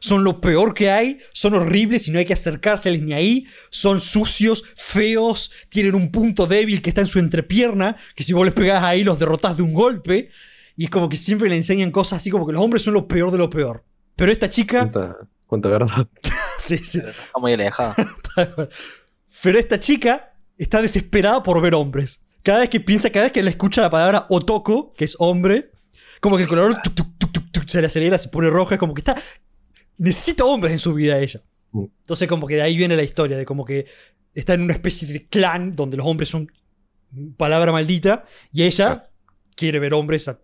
[0.00, 3.46] Son lo peor que hay, son horribles y no hay que acercárseles ni ahí.
[3.68, 8.46] Son sucios, feos, tienen un punto débil que está en su entrepierna, que si vos
[8.46, 10.30] les pegás ahí los derrotás de un golpe.
[10.74, 13.06] Y es como que siempre le enseñan cosas así como que los hombres son lo
[13.06, 13.84] peor de lo peor.
[14.16, 14.90] Pero esta chica...
[14.90, 15.16] ¿Cuánta,
[15.46, 16.08] cuánta verdad?
[16.60, 16.98] Sí, sí.
[16.98, 17.94] Está muy alejado.
[19.42, 22.22] Pero esta chica está desesperada por ver hombres.
[22.42, 25.70] Cada vez que piensa, cada vez que le escucha la palabra otoko, que es hombre,
[26.20, 28.74] como que el color tuc, tuc, tuc, tuc, tuc, se le acelera, se pone roja,
[28.74, 29.20] es como que está.
[29.98, 31.42] Necesita hombres en su vida ella.
[31.72, 31.84] Mm.
[32.00, 33.86] Entonces, como que de ahí viene la historia, de como que
[34.34, 36.50] está en una especie de clan donde los hombres son
[37.36, 39.10] palabra maldita y ella
[39.56, 40.40] quiere ver hombres a,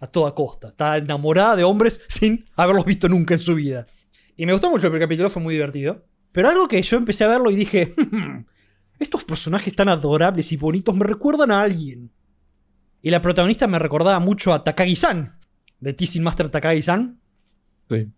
[0.00, 0.68] a toda costa.
[0.68, 3.86] Está enamorada de hombres sin haberlos visto nunca en su vida.
[4.36, 6.04] Y me gustó mucho el primer capítulo, fue muy divertido.
[6.32, 8.44] Pero algo que yo empecé a verlo y dije, "Hmm,
[8.98, 12.10] estos personajes tan adorables y bonitos me recuerdan a alguien.
[13.02, 15.38] Y la protagonista me recordaba mucho a Takagi-san,
[15.80, 17.20] de Teasing Master Takagi-san.
[17.90, 18.08] Sí.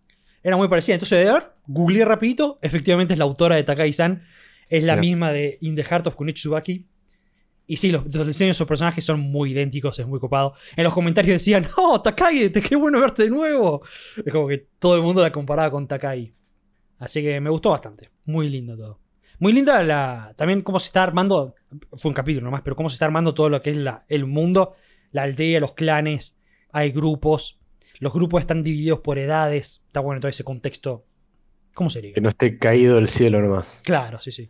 [0.43, 0.95] Era muy parecida.
[0.95, 4.23] Entonces, de ver, googleé rapidito, efectivamente es la autora de Takagi-san,
[4.69, 5.01] es la Mira.
[5.01, 6.85] misma de In the Heart of Kunichi Tsubaki.
[7.69, 10.53] Y sí, los, los diseños de sus personajes son muy idénticos, es muy copado.
[10.75, 13.81] En los comentarios decían, ¡Oh, Takagi, te- qué bueno verte de nuevo!
[14.25, 16.33] Es como que todo el mundo la comparaba con Takagi.
[16.99, 18.09] Así que me gustó bastante.
[18.25, 18.99] Muy lindo todo.
[19.39, 20.33] Muy linda la.
[20.35, 21.53] También cómo se está armando.
[21.93, 24.25] Fue un capítulo nomás, pero cómo se está armando todo lo que es la, el
[24.25, 24.73] mundo,
[25.11, 26.35] la aldea, los clanes.
[26.71, 27.59] Hay grupos.
[27.99, 29.83] Los grupos están divididos por edades.
[29.85, 31.05] Está bueno todo ese contexto.
[31.75, 32.13] ¿Cómo sería?
[32.13, 33.81] Que no esté caído del cielo nomás.
[33.83, 34.49] Claro, sí, sí.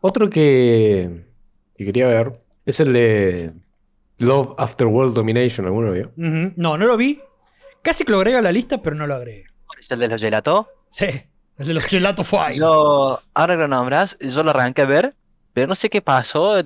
[0.00, 1.26] Otro que,
[1.76, 3.52] que quería ver es el de
[4.18, 5.66] Love After World Domination.
[5.66, 6.12] ¿Alguno vio?
[6.16, 6.52] Ujú.
[6.56, 7.20] No, no lo vi.
[7.82, 9.46] Casi que lo agrego a la lista, pero no lo agregué.
[9.66, 10.68] ¿Cuál es el de los gelato?
[10.90, 11.06] Sí,
[11.58, 12.52] el de los Gelato Five.
[12.54, 15.14] Yo, ahora que lo nombras, yo lo arranqué a ver,
[15.52, 16.56] pero no sé qué pasó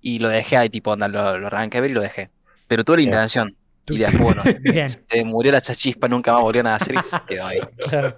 [0.00, 2.30] y lo dejé ahí, tipo, onda, lo, lo arranqué a ver y lo dejé.
[2.68, 3.08] Pero tuve la Bien.
[3.10, 3.56] intención.
[3.88, 7.16] Y después, bueno, Bien, se murió la chachispa, nunca más volvieron a hacer y se
[7.28, 7.60] quedó ahí.
[7.88, 8.16] claro.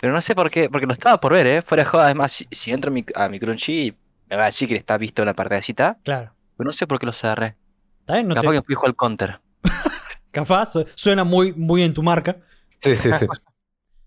[0.00, 1.62] Pero no sé por qué, porque lo estaba por ver, ¿eh?
[1.62, 3.94] Fuera de joda, además, si, si entro a mi, a mi Crunchy,
[4.28, 6.32] me va a decir que está visto la partecita, Claro.
[6.56, 7.56] pero no sé por qué lo cerré.
[8.00, 8.28] ¿Está bien?
[8.28, 9.40] No te- Capaz que fui hijo al counter.
[10.30, 12.36] Capaz, su- suena muy, muy en tu marca.
[12.78, 13.26] Sí, sí, sí.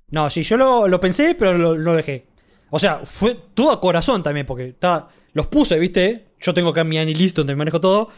[0.09, 2.27] No, sí, yo lo, lo pensé, pero lo, lo dejé.
[2.69, 6.33] O sea, fue todo a corazón también, porque estaba, los puse, ¿viste?
[6.41, 8.09] Yo tengo acá mi Anilist donde manejo todo.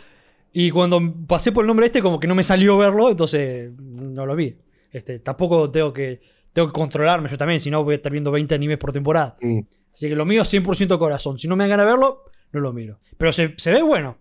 [0.52, 4.26] Y cuando pasé por el nombre este, como que no me salió verlo, entonces no
[4.26, 4.58] lo vi.
[4.92, 6.20] Este, tampoco tengo que,
[6.52, 9.38] tengo que controlarme yo también, si no voy a estar viendo 20 animes por temporada.
[9.40, 9.60] Mm.
[9.94, 11.38] Así que lo mío es 100% corazón.
[11.40, 13.00] Si no me dan ganas de verlo, no lo miro.
[13.18, 14.18] Pero se, se ve bueno.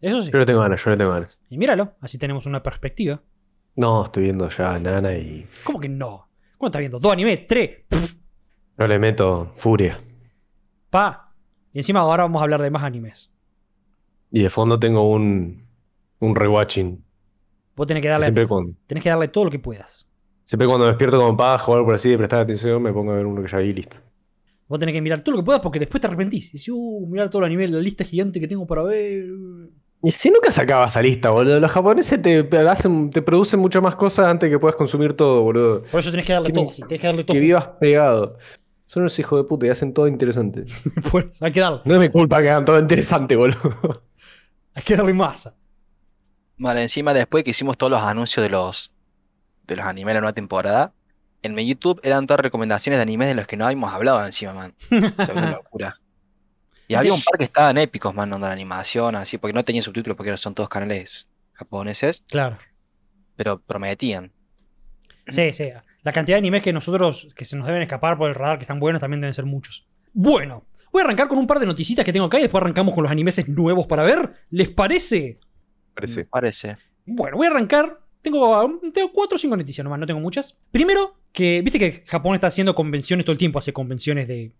[0.00, 0.30] Eso sí.
[0.32, 1.38] Yo no tengo ganas, yo no tengo ganas.
[1.50, 3.20] Y míralo, así tenemos una perspectiva.
[3.76, 6.28] No, estoy viendo ya Nana y ¿Cómo que no?
[6.58, 6.98] ¿Cómo estás viendo?
[6.98, 7.46] ¿Dos animes?
[7.46, 7.70] ¿Tres?
[7.88, 8.14] Pff,
[8.78, 10.00] no le meto furia.
[10.88, 11.32] pa.
[11.72, 13.32] Y encima ahora vamos a hablar de más animes.
[14.32, 15.66] Y de fondo tengo un,
[16.18, 17.04] un rewatching.
[17.76, 18.46] Vos tenés que darle, Siempre
[18.86, 20.08] tenés que darle todo lo que puedas.
[20.44, 23.12] siempre cuando me despierto con paja o algo por así de prestar atención, me pongo
[23.12, 23.96] a ver uno que ya vi y listo.
[24.70, 26.52] Vos tenés que mirar todo lo que puedas porque después te arrepentís.
[26.52, 29.26] Decís, uh, mirar todo el anime, la lista gigante que tengo para ver.
[30.02, 31.58] Y si nunca sacabas esa lista, boludo.
[31.58, 35.82] Los japoneses te hacen, te producen muchas más cosas antes que puedas consumir todo, boludo.
[35.90, 36.72] Por eso tenés que darle Que- todo.
[36.72, 37.34] sí, tenés que darle todo.
[37.34, 38.38] Que vivas pegado.
[38.86, 40.64] Son unos hijos de puta y hacen todo interesante.
[41.10, 41.80] Por eso, hay que darle.
[41.84, 44.04] No es mi culpa que hagan todo interesante, boludo.
[44.74, 45.56] Hay que darle masa.
[46.58, 48.92] Vale, encima después que hicimos todos los anuncios de los
[49.66, 50.92] de los animes de la nueva temporada,
[51.42, 54.52] en mi YouTube eran todas recomendaciones de animes de los que no habíamos hablado encima,
[54.54, 54.74] man.
[55.18, 56.00] O sea, una locura.
[56.88, 56.98] Y Sí.
[56.98, 60.16] había un par que estaban épicos, man, onda la animación, así, porque no tenían subtítulos
[60.16, 62.58] porque son todos canales japoneses, Claro.
[63.36, 64.32] pero prometían.
[65.28, 65.68] Sí, sí.
[66.02, 68.64] La cantidad de animes que nosotros, que se nos deben escapar por el radar, que
[68.64, 69.86] están buenos, también deben ser muchos.
[70.12, 72.92] Bueno, voy a arrancar con un par de noticitas que tengo acá y después arrancamos
[72.94, 74.32] con los animes nuevos para ver.
[74.50, 75.38] ¿Les parece?
[75.94, 76.24] Parece.
[76.24, 76.76] Parece.
[77.06, 78.00] Bueno, voy a arrancar.
[78.22, 80.58] Tengo, tengo cuatro o cinco noticias nomás, no tengo muchas.
[80.70, 84.52] Primero, que viste que Japón está haciendo convenciones todo el tiempo, hace convenciones de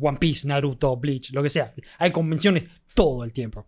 [0.00, 1.74] One Piece, Naruto, Bleach, lo que sea.
[1.98, 3.66] Hay convenciones todo el tiempo.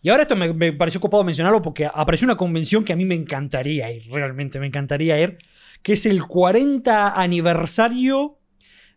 [0.00, 3.04] Y ahora esto me, me pareció copado mencionarlo porque apareció una convención que a mí
[3.04, 5.38] me encantaría ir, realmente me encantaría ir,
[5.82, 8.40] que es el 40 aniversario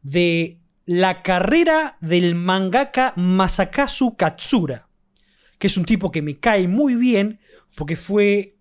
[0.02, 4.88] de la carrera del mangaka Masakazu Katsura,
[5.60, 7.40] que es un tipo que me cae muy bien
[7.76, 8.55] porque fue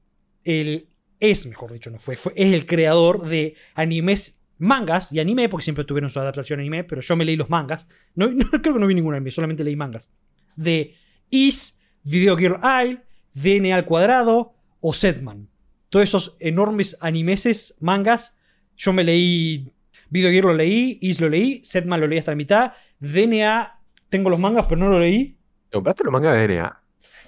[0.45, 0.89] el
[1.21, 5.65] es, mejor dicho, no fue, fue es el creador de animes, mangas y anime, porque
[5.65, 7.87] siempre tuvieron su adaptación anime, pero yo me leí los mangas.
[8.15, 10.09] No, no- creo que no vi ningún anime, solamente leí mangas.
[10.57, 10.95] De
[11.31, 13.01] Is, Video Girl Isle,
[13.35, 15.49] DNA al cuadrado o Setman.
[15.89, 18.37] Todos esos enormes animeses, mangas.
[18.77, 19.73] Yo me leí.
[20.11, 22.73] Video Girl lo leí, Is lo leí, Setman lo leí hasta la mitad.
[23.01, 25.37] DNA, tengo los mangas, pero no lo leí.
[25.71, 26.81] ¿Te compraste los mangas de DNA?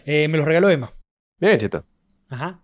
[0.05, 0.91] Eh, me los regaló Emma.
[1.41, 1.85] Bien, cheto.
[2.29, 2.61] Ajá.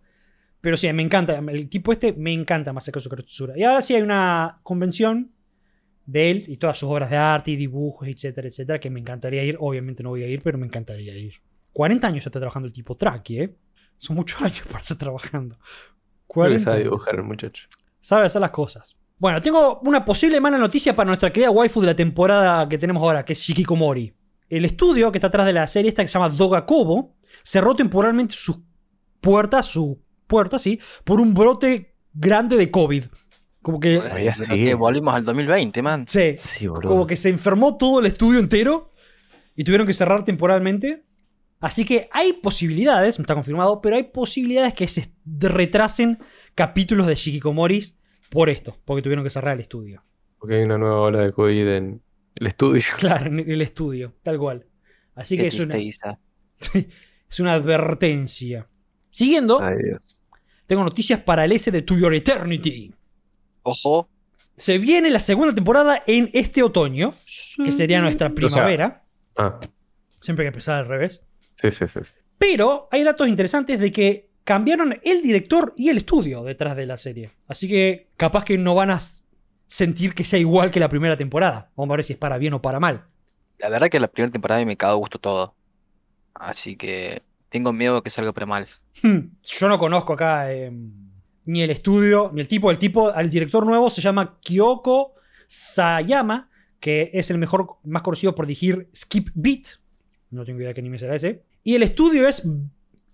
[0.63, 1.39] Pero sí, me encanta.
[1.39, 3.59] El tipo este me encanta Masakazu Katsura.
[3.59, 5.33] Y ahora sí hay una convención
[6.07, 9.43] de él y todas sus obras de arte y dibujos, etcétera, etcétera, que me encantaría
[9.43, 9.57] ir.
[9.59, 11.35] Obviamente no voy a ir, pero me encantaría ir.
[11.73, 13.57] 40 años está trabajando el tipo Traki, ¿eh?
[13.99, 15.57] Son muchos años para estar trabajando.
[15.57, 17.67] Que 40 sabe dibujar el muchacho.
[17.99, 18.97] Sabe hacer las cosas.
[19.19, 23.03] Bueno, tengo una posible mala noticia para nuestra querida waifu de la temporada que tenemos
[23.03, 24.15] ahora, que es Shikikomori.
[24.49, 28.35] El estudio que está atrás de la serie esta que se llama Dogakobo cerró temporalmente
[28.37, 28.59] sus
[29.21, 30.01] puertas, su
[30.33, 33.05] puerta, sí, por un brote grande de COVID.
[33.61, 33.99] Como que,
[34.77, 36.07] volvimos al 2020, man.
[36.09, 36.89] sí, Sí, boludo.
[36.89, 38.91] como que se enfermó todo el estudio entero
[39.55, 41.05] y tuvieron que cerrar temporalmente.
[41.61, 46.19] Así que hay posibilidades, no está confirmado, pero hay posibilidades que se retrasen
[46.57, 47.99] capítulos de Shikikomoris
[48.31, 50.03] por esto, porque tuvieron que cerrar el estudio.
[50.39, 52.03] Porque hay una nueva ola de COVID en
[52.35, 52.83] el estudio.
[52.99, 54.67] Claro, en el estudio, tal cual.
[55.15, 58.67] Así que es una, es una advertencia.
[59.11, 60.22] Siguiendo, Ay, Dios.
[60.73, 62.95] Tengo noticias para el S de To Your Eternity.
[63.63, 64.09] Ojo.
[64.57, 67.15] Se viene la segunda temporada en este otoño,
[67.63, 69.05] que sería nuestra primavera.
[69.37, 69.61] Ah,
[70.19, 71.27] Siempre hay que empezar al revés.
[71.57, 72.01] sí, sí, sí.
[72.03, 72.15] sí.
[72.39, 76.97] Pero hay datos interesantes de que cambiaron el director y el estudio detrás de la
[76.97, 77.33] serie.
[77.49, 79.01] Así que capaz que no van a
[79.67, 81.71] sentir que sea igual que la primera temporada.
[81.77, 83.05] Vamos a ver si es para bien o para mal.
[83.59, 85.55] La verdad que la primera temporada me cagó gusto todo.
[86.33, 87.21] Así que
[87.53, 88.67] tengo miedo de que salga para mal.
[89.03, 90.73] Hmm, Yo no conozco acá eh,
[91.45, 92.71] ni el estudio, ni el tipo.
[92.71, 95.15] El tipo, al director nuevo se llama Kyoko
[95.47, 96.49] Sayama,
[96.81, 99.67] que es el mejor, más conocido por dirigir Skip Beat.
[100.31, 101.45] No tengo idea de qué anime será ese.
[101.63, 102.43] Y el estudio es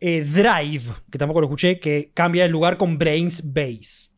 [0.01, 4.13] eh, Drive, que tampoco lo escuché, que cambia el lugar con Brains Base.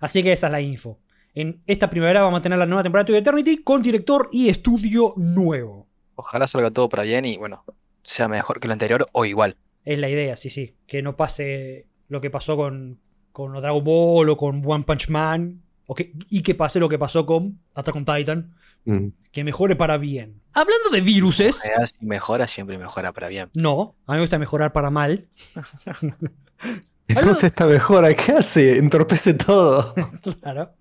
[0.00, 0.98] Así que esa es la info.
[1.34, 5.12] En esta primavera vamos a tener la nueva temporada de Eternity con director y estudio
[5.16, 5.86] nuevo.
[6.14, 7.64] Ojalá salga todo para bien y bueno,
[8.08, 9.56] sea mejor que lo anterior o igual.
[9.84, 10.74] Es la idea, sí, sí.
[10.86, 12.98] Que no pase lo que pasó con,
[13.32, 15.62] con Dragon Ball o con One Punch Man.
[15.86, 18.54] o que- y que pase lo que pasó con Attack on Titan.
[18.84, 19.08] Mm.
[19.32, 20.40] Que mejore para bien.
[20.52, 21.62] Hablando de viruses.
[21.62, 23.48] General, si mejora, siempre mejora para bien.
[23.56, 25.26] No, a mí me gusta mejorar para mal.
[27.14, 28.14] ¿Cómo se está mejor?
[28.16, 28.76] ¿Qué hace?
[28.78, 29.94] Entorpece todo.
[30.42, 30.72] Claro,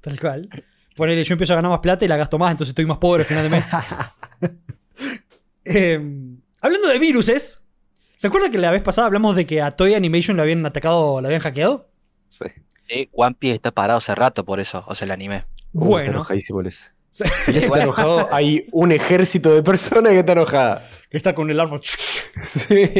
[0.00, 0.48] tal cual.
[0.96, 3.22] Ponele, yo empiezo a ganar más plata y la gasto más, entonces estoy más pobre
[3.22, 3.68] al final de mes.
[5.64, 6.00] Eh,
[6.60, 7.64] hablando de viruses,
[8.16, 11.20] ¿se acuerdan que la vez pasada hablamos de que a Toy Animation le habían atacado,
[11.20, 11.88] le habían hackeado?
[12.28, 12.44] Sí.
[12.88, 15.44] Sí, One Piece está parado hace rato por eso, o sea, el anime.
[15.72, 16.10] Uh, Está Bueno.
[16.12, 16.86] enojadísimo por eso.
[17.10, 17.24] Sí.
[17.44, 20.88] Si ya está enojado, hay un ejército de personas que está enojada.
[21.10, 21.80] que está con el árbol.
[22.48, 22.92] Sí.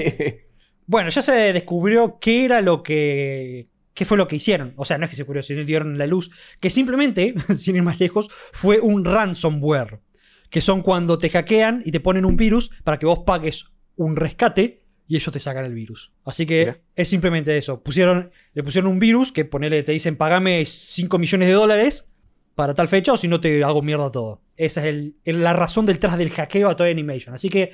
[0.86, 3.68] Bueno, ya se descubrió qué era lo que.
[3.94, 4.74] qué fue lo que hicieron.
[4.76, 6.30] O sea, no es que se descubrió, sino dieron la luz.
[6.58, 10.00] Que simplemente, sin ir más lejos, fue un ransomware.
[10.50, 14.16] Que son cuando te hackean y te ponen un virus para que vos pagues un
[14.16, 16.12] rescate y ellos te sacan el virus.
[16.24, 16.78] Así que Mira.
[16.96, 17.82] es simplemente eso.
[17.82, 22.08] Pusieron, le pusieron un virus que ponele, te dicen pagame 5 millones de dólares
[22.54, 24.42] para tal fecha o si no te hago mierda todo.
[24.56, 27.34] Esa es el- el- la razón detrás del hackeo a Toy Animation.
[27.34, 27.72] Así que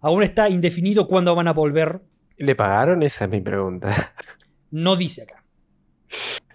[0.00, 2.00] aún está indefinido cuándo van a volver.
[2.36, 3.02] ¿Le pagaron?
[3.02, 4.14] Esa es mi pregunta.
[4.70, 5.42] No dice acá.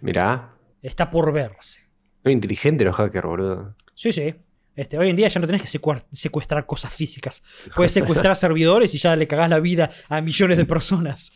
[0.01, 0.53] Mirá.
[0.81, 1.81] Está por verse.
[2.23, 3.75] Muy inteligente los hackers, boludo.
[3.95, 4.33] Sí, sí.
[4.75, 5.79] Este, hoy en día ya no tenés que
[6.11, 7.43] secuestrar cosas físicas.
[7.75, 11.31] Puedes secuestrar servidores y ya le cagás la vida a millones de personas.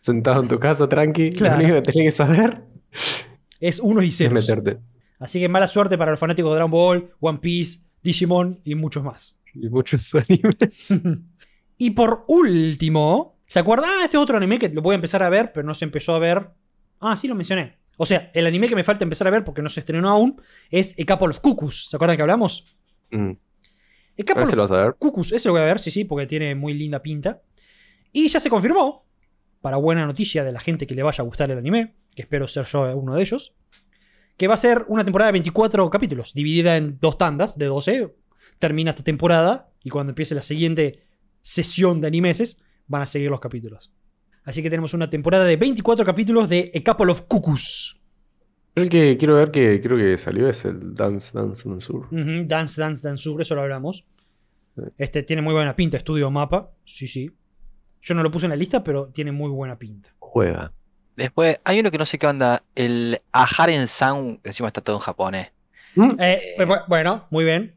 [0.00, 1.30] Sentado en tu casa, tranqui.
[1.30, 1.56] Claro.
[1.56, 2.62] Lo único que tenés que saber
[3.58, 4.78] Es unos y meterte.
[5.18, 9.02] Así que mala suerte para los fanáticos de Dragon Ball, One Piece, Digimon y muchos
[9.02, 9.40] más.
[9.54, 10.90] Y muchos animes.
[11.78, 13.90] y por último, ¿se acuerdan?
[13.90, 15.86] Ah, este es otro anime que lo voy a empezar a ver, pero no se
[15.86, 16.50] empezó a ver.
[17.00, 17.78] Ah, sí, lo mencioné.
[17.96, 20.40] O sea, el anime que me falta empezar a ver porque no se estrenó aún
[20.70, 21.88] es A Couple of Cuckoos.
[21.88, 22.66] ¿Se acuerdan que hablamos?
[23.10, 23.30] Mm.
[23.30, 24.94] A Couple si of lo vas a ver.
[24.98, 27.42] Cuckoos, ese lo voy a ver, sí, sí, porque tiene muy linda pinta.
[28.12, 29.02] Y ya se confirmó,
[29.60, 32.46] para buena noticia de la gente que le vaya a gustar el anime, que espero
[32.46, 33.54] ser yo uno de ellos,
[34.36, 38.14] que va a ser una temporada de 24 capítulos, dividida en dos tandas de 12.
[38.58, 41.06] Termina esta temporada y cuando empiece la siguiente
[41.42, 43.92] sesión de animeses, van a seguir los capítulos.
[44.44, 47.98] Así que tenemos una temporada de 24 capítulos de A Couple of Cuckoos.
[48.74, 52.06] El que quiero ver que creo que salió es el Dance Dance Mansur.
[52.10, 54.04] Ujú, Dance Dance Dance Sur, eso lo hablamos.
[54.76, 54.82] Sí.
[54.98, 56.70] Este tiene muy buena pinta, estudio mapa.
[56.84, 57.30] Sí, sí.
[58.02, 60.14] Yo no lo puse en la lista, pero tiene muy buena pinta.
[60.18, 60.72] Juega.
[61.16, 65.00] Después, hay uno que no sé qué onda, el Aharen San, encima está todo en
[65.00, 65.52] japonés.
[66.18, 67.76] Eh, bu- bueno, muy bien.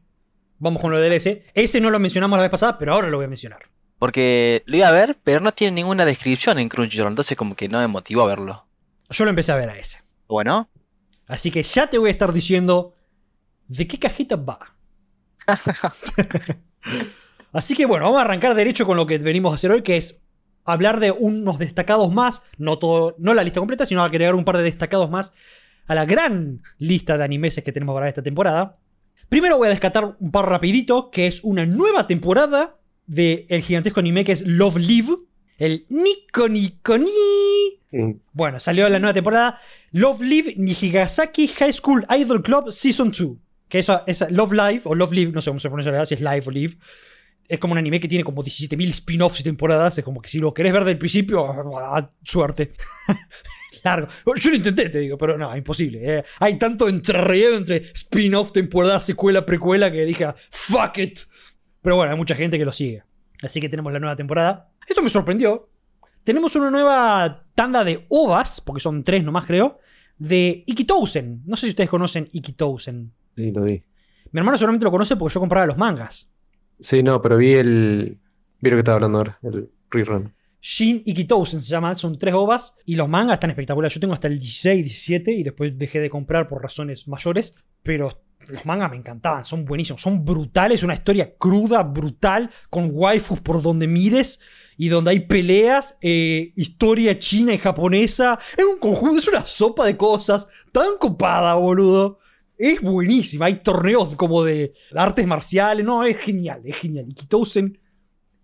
[0.58, 1.44] Vamos con lo del S.
[1.54, 3.60] Ese no lo mencionamos la vez pasada, pero ahora lo voy a mencionar.
[3.98, 7.68] Porque lo iba a ver, pero no tiene ninguna descripción en Crunchyroll, entonces como que
[7.68, 8.64] no me motivó a verlo.
[9.10, 10.02] Yo lo empecé a ver a ese.
[10.28, 10.68] Bueno,
[11.28, 12.94] Así que ya te voy a estar diciendo
[13.68, 14.74] de qué cajita va.
[17.52, 19.98] Así que bueno, vamos a arrancar derecho con lo que venimos a hacer hoy, que
[19.98, 20.22] es
[20.64, 24.56] hablar de unos destacados más, no, todo, no la lista completa, sino agregar un par
[24.56, 25.32] de destacados más
[25.86, 28.78] a la gran lista de animeses que tenemos para esta temporada.
[29.28, 32.77] Primero voy a descatar un par rapidito, que es una nueva temporada
[33.08, 35.16] del gigantesco anime que es Love Live,
[35.56, 37.10] el Nico Nico Ni.
[38.32, 39.58] Bueno, salió la nueva temporada
[39.92, 43.30] Love Live Nihigasaki High School Idol Club Season 2.
[43.68, 46.06] Que eso es Love Live o Love Live, no sé cómo se pronuncia la verdad,
[46.08, 46.76] si es Live o Live.
[47.48, 49.96] Es como un anime que tiene como 17.000 spin-offs y temporadas.
[49.96, 51.46] Es como que si lo querés ver del principio,
[51.78, 52.72] ah, suerte.
[53.84, 54.08] Largo.
[54.36, 56.18] Yo lo intenté, te digo, pero no, imposible.
[56.18, 56.24] eh.
[56.40, 61.20] Hay tanto entrerreo entre spin-off, temporada, secuela, precuela que dije, fuck it.
[61.82, 63.02] Pero bueno, hay mucha gente que lo sigue.
[63.42, 64.70] Así que tenemos la nueva temporada.
[64.86, 65.68] Esto me sorprendió.
[66.24, 69.78] Tenemos una nueva tanda de ovas, porque son tres nomás creo,
[70.18, 71.42] de Ikitousen.
[71.46, 73.12] No sé si ustedes conocen Ikitousen.
[73.36, 73.82] Sí, lo vi.
[74.32, 76.34] Mi hermano seguramente lo conoce porque yo compraba los mangas.
[76.80, 78.18] Sí, no, pero vi el.
[78.60, 80.34] Vi lo que estaba hablando ahora, el rerun.
[80.60, 83.94] Shin Ikitousen se llama, son tres ovas y los mangas están espectaculares.
[83.94, 88.22] Yo tengo hasta el 16, 17 y después dejé de comprar por razones mayores, pero
[88.48, 93.62] los mangas me encantaban, son buenísimos, son brutales, una historia cruda, brutal, con waifus por
[93.62, 94.40] donde mires
[94.76, 98.38] y donde hay peleas, eh, historia china y japonesa.
[98.56, 102.18] Es un conjunto, es una sopa de cosas tan copada, boludo.
[102.56, 107.06] Es buenísima, hay torneos como de artes marciales, no, es genial, es genial.
[107.08, 107.78] Ikitousen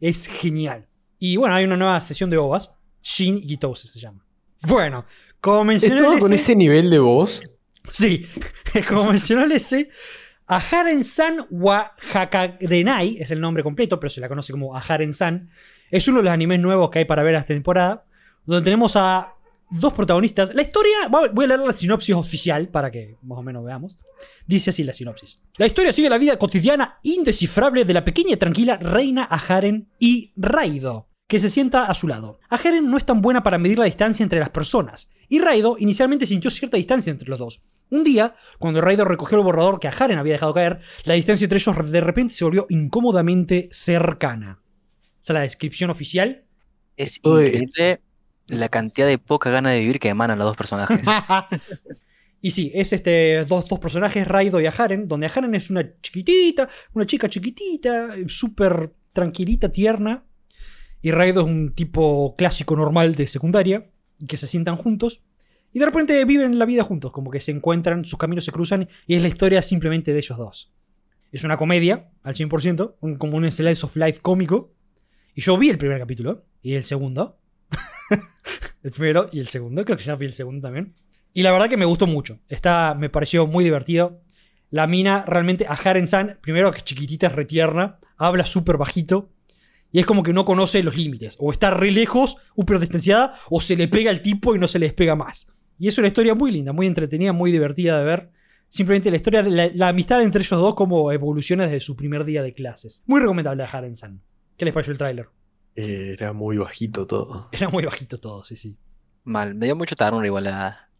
[0.01, 0.87] es genial.
[1.19, 2.71] Y bueno, hay una nueva sesión de ovas.
[3.03, 4.25] Shin Ikitousen se llama.
[4.63, 5.05] Bueno,
[5.41, 6.01] como ¿Es mencioné.
[6.01, 7.43] todo el con ese nivel de voz?
[7.93, 8.27] Sí,
[8.89, 9.91] como mencionó el S,
[10.47, 15.51] Aharen-san wa Hakarenai es el nombre completo, pero se la conoce como Aharen-san.
[15.91, 18.05] Es uno de los animes nuevos que hay para ver esta temporada,
[18.47, 19.34] donde tenemos a
[19.71, 20.55] dos protagonistas.
[20.55, 23.99] La historia, voy a leer la sinopsis oficial para que más o menos veamos.
[24.47, 25.43] Dice así la sinopsis.
[25.57, 30.33] La historia sigue la vida cotidiana indescifrable de la pequeña y tranquila reina Aharen y
[30.37, 32.39] Raido, que se sienta a su lado.
[32.49, 36.27] Aharen no es tan buena para medir la distancia entre las personas, y Raido inicialmente
[36.27, 37.63] sintió cierta distancia entre los dos.
[37.91, 41.59] Un día, cuando Raido recogió el borrador que Aharen había dejado caer, la distancia entre
[41.59, 44.63] ellos de repente se volvió incómodamente cercana.
[45.21, 46.45] Esa es la descripción oficial.
[46.97, 48.01] Es increíble
[48.47, 51.01] la cantidad de poca gana de vivir que emanan los dos personajes.
[52.41, 56.69] y sí, es este dos, dos personajes, Raido y Aharen, donde Aharen es una chiquitita,
[56.93, 60.25] una chica chiquitita, súper tranquilita, tierna.
[61.01, 63.91] Y Raido es un tipo clásico normal de secundaria,
[64.27, 65.23] que se sientan juntos.
[65.73, 68.89] Y de repente viven la vida juntos, como que se encuentran, sus caminos se cruzan,
[69.07, 70.73] y es la historia simplemente de ellos dos.
[71.33, 74.73] Es una comedia, al 100%, un- como un slice of life cómico.
[75.35, 77.39] Y yo vi el primer capítulo, y el segundo.
[78.83, 80.95] el primero y el segundo, creo que ya vi el segundo también.
[81.33, 82.39] Y la verdad que me gustó mucho.
[82.49, 84.23] Está, me pareció muy divertido.
[84.71, 89.31] La mina realmente, a Haren San, primero que chiquitita, es retierna, habla súper bajito.
[89.91, 91.37] Y es como que no conoce los límites.
[91.39, 94.79] O está re lejos, súper distanciada, o se le pega al tipo y no se
[94.79, 95.49] le despega más.
[95.79, 98.31] Y es una historia muy linda, muy entretenida, muy divertida de ver.
[98.69, 102.25] Simplemente la historia de la, la amistad entre ellos dos como evoluciona desde su primer
[102.25, 103.03] día de clases.
[103.07, 104.21] Muy recomendable a Haren San.
[104.57, 105.29] ¿Qué les pareció el tráiler?
[105.77, 107.49] Era muy bajito todo.
[107.53, 108.77] Era muy bajito todo, sí, sí.
[109.25, 110.91] Mal, me dio mucho ternura igual la,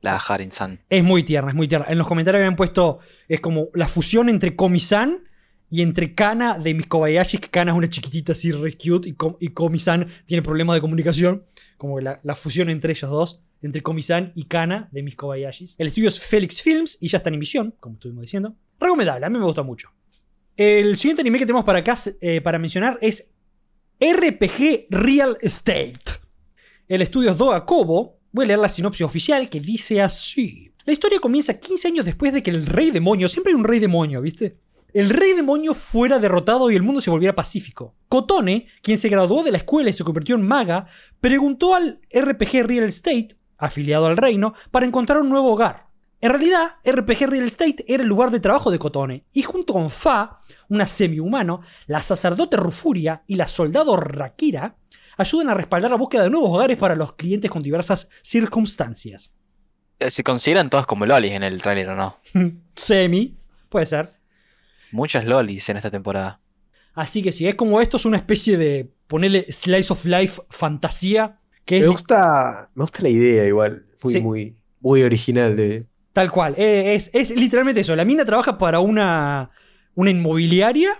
[0.00, 0.80] la Haren-san.
[0.88, 1.86] Es muy tierna, es muy tierna.
[1.88, 5.24] En los comentarios habían puesto, es como la fusión entre Komi-san
[5.70, 9.12] y entre Kana de mis Kobayashi, que Kana es una chiquitita así re cute y,
[9.14, 11.44] Ko- y Komi-san tiene problemas de comunicación.
[11.76, 15.74] Como que la, la fusión entre ellos dos, entre Komi-san y Kana de mis Kobayashis.
[15.78, 18.54] El estudio es Felix Films y ya está en emisión, como estuvimos diciendo.
[18.78, 19.90] Recomendable, a mí me gusta mucho.
[20.56, 23.32] El siguiente anime que tenemos para acá, eh, para mencionar, es
[24.00, 26.00] RPG Real Estate.
[26.88, 28.18] El estudio es Doga Kobo.
[28.32, 30.72] Voy a leer la sinopsis oficial que dice así.
[30.84, 33.78] La historia comienza 15 años después de que el rey demonio, siempre hay un rey
[33.78, 34.58] demonio, ¿viste?
[34.92, 37.94] El rey demonio fuera derrotado y el mundo se volviera pacífico.
[38.08, 40.86] Kotone, quien se graduó de la escuela y se convirtió en maga,
[41.20, 45.86] preguntó al RPG Real Estate, afiliado al reino, para encontrar un nuevo hogar.
[46.20, 49.90] En realidad, RPG Real Estate era el lugar de trabajo de Kotone, y junto con
[49.90, 54.76] Fa, una semi-humano, la sacerdote Rufuria y la soldado Rakira,
[55.16, 59.32] ayudan a respaldar la búsqueda de nuevos hogares para los clientes con diversas circunstancias.
[59.98, 62.18] Eh, Se consideran todos como lolis en el tráiler, ¿o no?
[62.74, 63.36] Semi,
[63.68, 64.12] puede ser.
[64.92, 66.40] Muchas lolis en esta temporada.
[66.94, 71.40] Así que si es como esto, es una especie de ponerle slice of life fantasía,
[71.64, 73.86] que Me es gusta, me gusta la idea igual.
[74.02, 74.20] Muy, Sí.
[74.20, 75.86] muy, muy original de.
[76.12, 76.54] tal cual.
[76.56, 77.96] Eh, Es, es literalmente eso.
[77.96, 79.50] La mina trabaja para una,
[79.94, 80.90] una inmobiliaria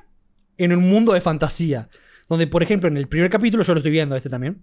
[0.57, 1.89] en un mundo de fantasía.
[2.29, 4.63] Donde, por ejemplo, en el primer capítulo, yo lo estoy viendo este también.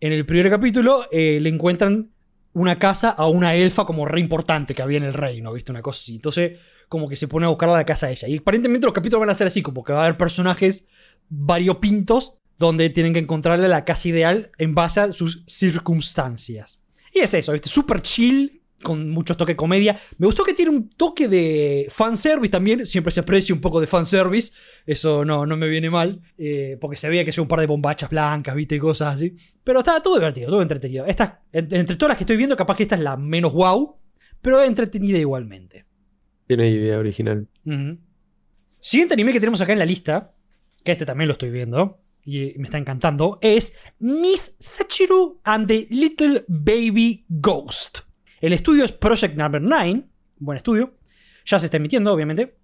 [0.00, 2.10] En el primer capítulo eh, le encuentran
[2.52, 5.72] una casa a una elfa como re importante que había en el reino, ¿viste?
[5.72, 6.16] Una cosa así.
[6.16, 6.58] Entonces,
[6.88, 8.28] como que se pone a buscar a la casa de ella.
[8.28, 10.86] Y aparentemente los capítulos van a ser así, como que va a haber personajes
[11.28, 16.80] variopintos donde tienen que encontrarle la casa ideal en base a sus circunstancias.
[17.12, 17.68] Y es eso, ¿viste?
[17.68, 19.98] Súper chill, con muchos toques de comedia.
[20.18, 22.86] Me gustó que tiene un toque de fanservice también.
[22.86, 24.52] Siempre se aprecia un poco de fanservice.
[24.86, 26.20] Eso no, no me viene mal.
[26.38, 28.76] eh, porque se veía que sea un par de bombachas blancas, ¿viste?
[28.76, 29.34] Y cosas así.
[29.64, 31.04] Pero está todo divertido, todo entretenido.
[31.06, 33.96] Esta, en- entre todas las que estoy viendo, capaz que esta es la menos wow.
[34.40, 35.86] Pero entretenida igualmente.
[36.46, 37.48] Tiene idea original.
[38.78, 40.34] Siguiente anime que tenemos acá en la lista,
[40.84, 45.86] que este también lo estoy viendo y me está encantando, es Miss Sachiru and the
[45.90, 48.00] Little Baby Ghost.
[48.44, 50.04] El estudio es Project Number 9,
[50.36, 50.98] buen estudio,
[51.46, 52.58] ya se está emitiendo obviamente,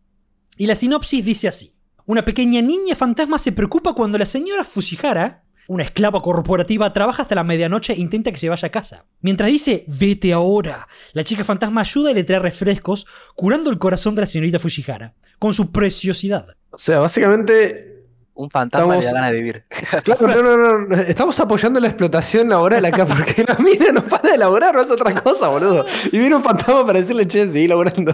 [0.59, 1.75] y la sinopsis dice así.
[2.05, 7.35] Una pequeña niña fantasma se preocupa cuando la señora Fujihara, una esclava corporativa, trabaja hasta
[7.35, 9.07] la medianoche e intenta que se vaya a casa.
[9.23, 14.15] Mientras dice, vete ahora, la chica fantasma ayuda y le trae refrescos, curando el corazón
[14.15, 16.57] de la señorita Fujihara, con su preciosidad.
[16.73, 18.00] O sea, básicamente.
[18.41, 19.65] Un fantasma le da Estamos- ganas de vivir.
[20.05, 20.97] Claro, no, no, no.
[20.97, 24.91] Estamos apoyando la explotación laboral acá porque la mina no para de laburar, no es
[24.91, 25.85] otra cosa, boludo.
[26.11, 28.11] Y viene un fantasma para decirle, che, seguí laburando.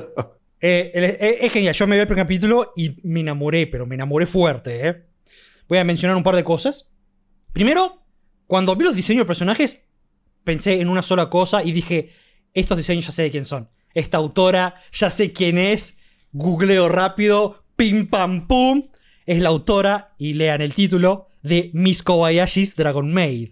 [0.60, 3.94] Eh, eh, es genial, yo me vi el primer capítulo y me enamoré, pero me
[3.94, 4.88] enamoré fuerte.
[4.88, 5.06] ¿eh?
[5.68, 6.90] Voy a mencionar un par de cosas.
[7.52, 8.02] Primero,
[8.46, 9.84] cuando vi los diseños de personajes,
[10.44, 12.10] pensé en una sola cosa y dije,
[12.52, 13.68] estos diseños ya sé de quién son.
[13.94, 15.98] Esta autora, ya sé quién es.
[16.32, 18.88] Googleo rápido, pim pam pum.
[19.26, 23.50] Es la autora, y lean el título, de Miss Kobayashi's Dragon Maid.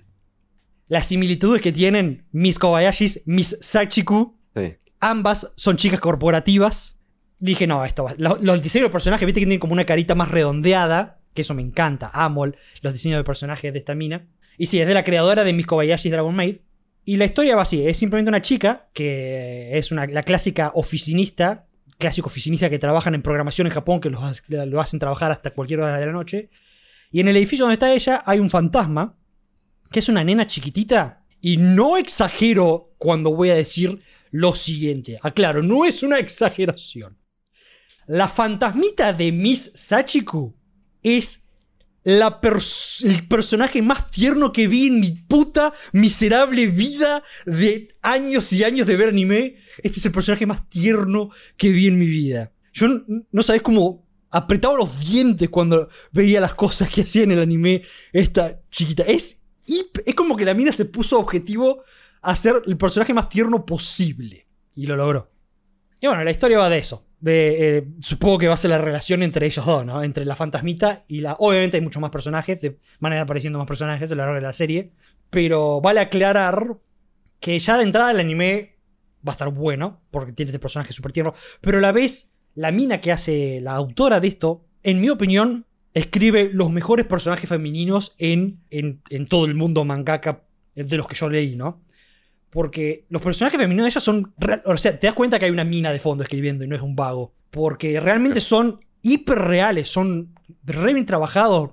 [0.87, 4.75] Las similitudes que tienen Miss Kobayashi's Miss Sachiku Sí.
[5.01, 6.99] Ambas son chicas corporativas.
[7.39, 8.15] Dije, no, esto va.
[8.17, 11.21] Los, los diseños de personajes, viste que tienen como una carita más redondeada.
[11.35, 12.11] Que eso me encanta.
[12.15, 14.29] Amo los diseños de personajes de esta mina.
[14.57, 16.59] Y sí, es de la creadora de Miss Kobayashi's Dragon Maid.
[17.05, 21.67] Y la historia va así: es simplemente una chica que es una, la clásica oficinista,
[21.99, 25.99] clásico oficinista que trabajan en programación en Japón, que lo hacen trabajar hasta cualquier hora
[25.99, 26.51] de la noche.
[27.11, 29.17] Y en el edificio donde está ella hay un fantasma
[29.91, 31.25] que es una nena chiquitita.
[31.41, 35.19] Y no exagero cuando voy a decir lo siguiente.
[35.23, 37.19] Aclaro, no es una exageración.
[38.07, 40.57] La fantasmita de Miss Sachiku
[41.03, 41.44] es
[42.05, 48.87] el personaje más tierno que vi en mi puta miserable vida de años y años
[48.87, 49.57] de ver anime.
[49.83, 52.53] Este es el personaje más tierno que vi en mi vida.
[52.73, 52.89] Yo
[53.33, 57.83] no sabés cómo apretaba los dientes cuando veía las cosas que hacía en el anime
[58.13, 59.05] esta chiquita.
[59.05, 59.41] Es,
[60.05, 61.85] es como que la mina se puso objetivo
[62.21, 64.47] a ser el personaje más tierno posible.
[64.75, 65.31] Y lo logró.
[66.01, 67.07] Y bueno, la historia va de eso.
[67.27, 70.03] Eh, supongo que va a ser la relación entre ellos dos, ¿no?
[70.03, 71.35] Entre la fantasmita y la...
[71.39, 74.35] Obviamente hay muchos más personajes, de, van a ir apareciendo más personajes a lo largo
[74.35, 74.93] de la serie.
[75.31, 76.77] Pero vale aclarar
[77.41, 78.77] que ya de entrada el anime
[79.27, 81.35] va a estar bueno, porque tiene este personaje súper tierno.
[81.61, 85.67] Pero a la vez, la mina que hace la autora de esto, en mi opinión,
[85.95, 90.43] escribe los mejores personajes femeninos en, en, en todo el mundo mangaka
[90.75, 91.84] de los que yo leí, ¿no?
[92.55, 94.33] Porque los personajes femeninos de ellas son.
[94.39, 96.75] real- O sea, te das cuenta que hay una mina de fondo escribiendo y no
[96.77, 97.35] es un vago.
[97.51, 100.35] Porque realmente son hiperreales, son
[100.65, 101.73] re bien trabajados.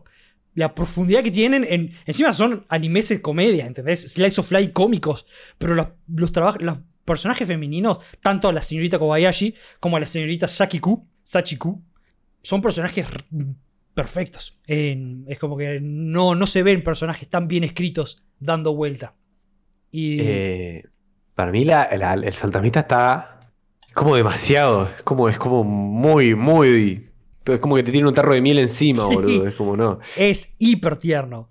[0.56, 1.64] La profundidad que tienen.
[1.70, 4.02] En, encima son animes de comedia, ¿entendés?
[4.12, 5.26] Slice of life cómicos.
[5.58, 10.08] Pero los, los, traba- los personajes femeninos, tanto a la señorita Kobayashi como a la
[10.08, 11.82] señorita Sakiku, Sachiku,
[12.42, 13.06] son personajes
[13.94, 14.60] perfectos.
[14.68, 19.16] En- es como que no, no se ven personajes tan bien escritos dando vuelta.
[19.92, 20.18] Y.
[20.22, 20.84] Eh,
[21.36, 23.40] para mí la, la- el fantasmita está
[23.94, 24.90] como demasiado.
[24.98, 27.08] Es como, es como muy, muy.
[27.46, 29.16] Es como que te tiene un tarro de miel encima, Sí.
[29.16, 29.48] boludo.
[29.48, 30.00] Es como no.
[30.18, 31.50] Es hiper tierno.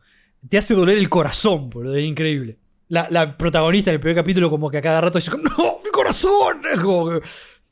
[0.49, 1.97] Te hace doler el corazón, boludo.
[1.97, 2.59] Es increíble.
[2.89, 6.63] La, la protagonista del primer capítulo, como que a cada rato dice: ¡No, mi corazón!
[6.75, 7.21] Es como que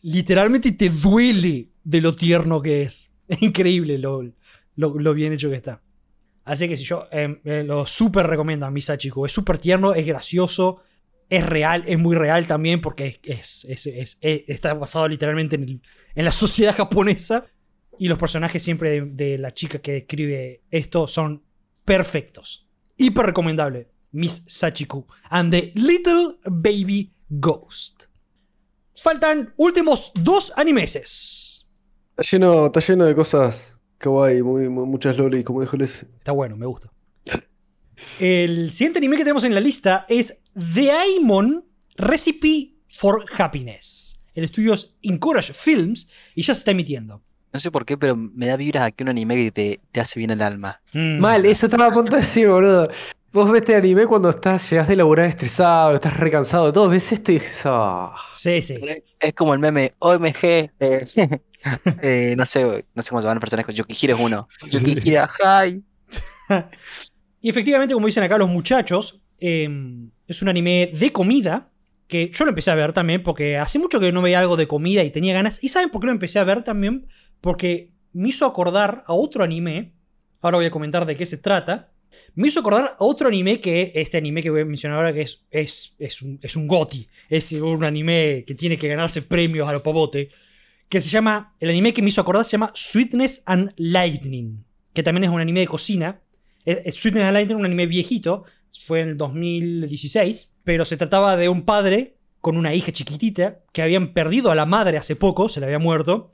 [0.03, 3.11] literalmente te duele de lo tierno que es.
[3.29, 4.23] Es increíble lo,
[4.77, 5.83] lo, lo bien hecho que está.
[6.49, 9.25] Así que si yo eh, eh, lo súper recomiendo a Misa Chico.
[9.27, 10.83] Es súper tierno, es gracioso,
[11.29, 16.25] es real, es muy real también porque es, es- es- es- está basado literalmente en,
[16.25, 17.45] la sociedad japonesa.
[18.01, 21.43] Y los personajes siempre de, de la chica que escribe esto son
[21.85, 22.67] perfectos.
[22.97, 23.89] Hiper recomendable.
[24.13, 28.05] Miss Sachiku and the Little Baby Ghost.
[28.95, 31.67] Faltan últimos dos animeses.
[32.17, 36.03] Está lleno, está lleno de cosas kawaii, muy, muy- muchas lolis, como dijo Les.
[36.03, 36.91] Está bueno, me gusta.
[38.21, 40.41] El siguiente anime que tenemos en la lista es
[40.75, 41.65] The Aimon
[41.97, 44.21] Recipe for Happiness.
[44.35, 47.23] El estudio es Encourage Films y ya se está emitiendo.
[47.53, 50.21] No sé por qué, pero me da vibras aquí un anime que te, te hace
[50.21, 50.81] bien el alma.
[50.93, 51.19] Mm.
[51.19, 52.89] Mal, eso estaba a punto de decir, boludo.
[53.33, 57.11] Vos ves este anime cuando estás, llegas de laburar estresado, estás recansado de todo, ves
[57.13, 58.15] esto y dices, ah.
[58.33, 58.77] Sí, sí.
[59.21, 60.71] Es como el meme OMG.
[60.81, 61.07] eh,
[62.03, 63.75] eh, no sé, no sé cómo se llaman los personajes.
[63.75, 64.49] Yukihira es uno.
[64.71, 65.83] Yukihira, hi.
[67.41, 69.69] Y efectivamente, como dicen acá los muchachos, eh,
[70.27, 71.71] es un anime de comida
[72.09, 74.67] que yo lo empecé a ver también porque hace mucho que no veía algo de
[74.67, 75.63] comida y tenía ganas.
[75.63, 77.07] ¿Y saben por qué lo empecé a ver también?
[77.41, 79.93] Porque me hizo acordar a otro anime.
[80.41, 81.93] Ahora voy a comentar de qué se trata.
[82.35, 85.23] Me hizo acordar a otro anime que este anime que voy a mencionar ahora que
[85.23, 87.07] es, es, es, un, es un GOTY.
[87.29, 90.31] Es un anime que tiene que ganarse premios a los pavote.
[90.89, 94.65] Que se llama, el anime que me hizo acordar se llama Sweetness and Lightning.
[94.95, 96.21] Que también es un anime de cocina.
[96.65, 98.45] Es- es Sweetness and Lightning, un anime viejito.
[98.87, 100.55] Fue en el 2016.
[100.65, 104.65] Pero se trataba de un padre con una hija chiquitita que habían perdido a la
[104.67, 106.31] madre hace poco, se le había muerto.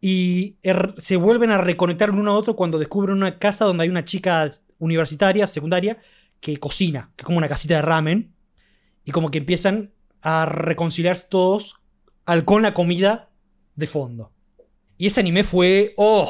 [0.00, 3.88] Y er- se vuelven a reconectar uno a otro cuando descubren una casa donde hay
[3.88, 5.98] una chica universitaria, secundaria,
[6.40, 8.32] que cocina, que es como una casita de ramen.
[9.04, 11.76] Y como que empiezan a reconciliarse todos
[12.24, 13.25] al, con la comida
[13.76, 14.32] de fondo.
[14.98, 15.94] Y ese anime fue.
[15.96, 16.28] ¡Oh!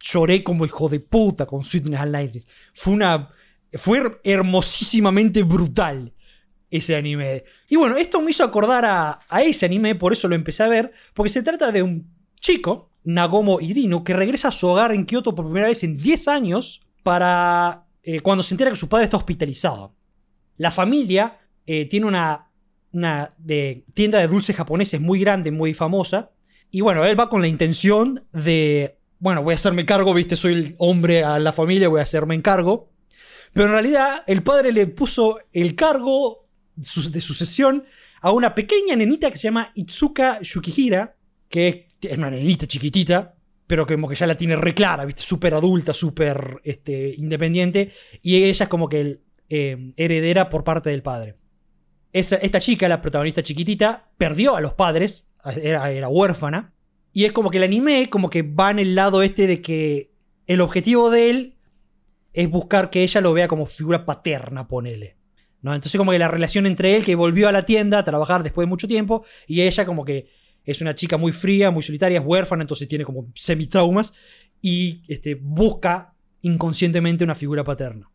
[0.00, 2.42] Lloré como hijo de puta con Sweetness and Lightning.
[2.74, 3.28] Fue una.
[3.74, 6.12] Fue her- hermosísimamente brutal
[6.70, 7.44] ese anime.
[7.68, 10.68] Y bueno, esto me hizo acordar a, a ese anime, por eso lo empecé a
[10.68, 12.08] ver, porque se trata de un
[12.40, 16.28] chico, Nagomo Irino, que regresa a su hogar en Kioto por primera vez en 10
[16.28, 19.94] años para eh, cuando se entera que su padre está hospitalizado.
[20.56, 22.48] La familia eh, tiene una,
[22.92, 26.30] una de- tienda de dulces japoneses muy grande, muy famosa,
[26.70, 30.54] y bueno, él va con la intención de, bueno, voy a hacerme cargo, viste, soy
[30.54, 32.92] el hombre a la familia, voy a hacerme cargo.
[33.52, 37.84] Pero en realidad el padre le puso el cargo de sucesión
[38.20, 41.16] a una pequeña nenita que se llama Itsuka Yukihira,
[41.48, 43.34] que es, una nenita chiquitita,
[43.66, 45.22] pero que como que ya la tiene re clara, ¿viste?
[45.22, 51.02] Súper adulta, súper este, independiente, y ella es como que eh, heredera por parte del
[51.02, 51.36] padre.
[52.12, 55.28] Esa- esta chica, la protagonista chiquitita, perdió a los padres,
[55.62, 56.72] era, huérfana,
[57.12, 60.10] y es como que el anime como que va en el lado este de que
[60.46, 61.56] el objetivo de él
[62.32, 65.16] es buscar que ella lo vea como figura paterna, ponele.
[65.62, 65.74] ¿no?
[65.74, 68.66] Entonces como que la relación entre él, que volvió a la tienda a trabajar después
[68.66, 70.28] de mucho tiempo, y ella como que
[70.64, 74.12] es una chica muy fría, muy solitaria, es huérfana, entonces tiene como semi-traumas,
[74.60, 78.10] y este, busca inconscientemente una figura paterna.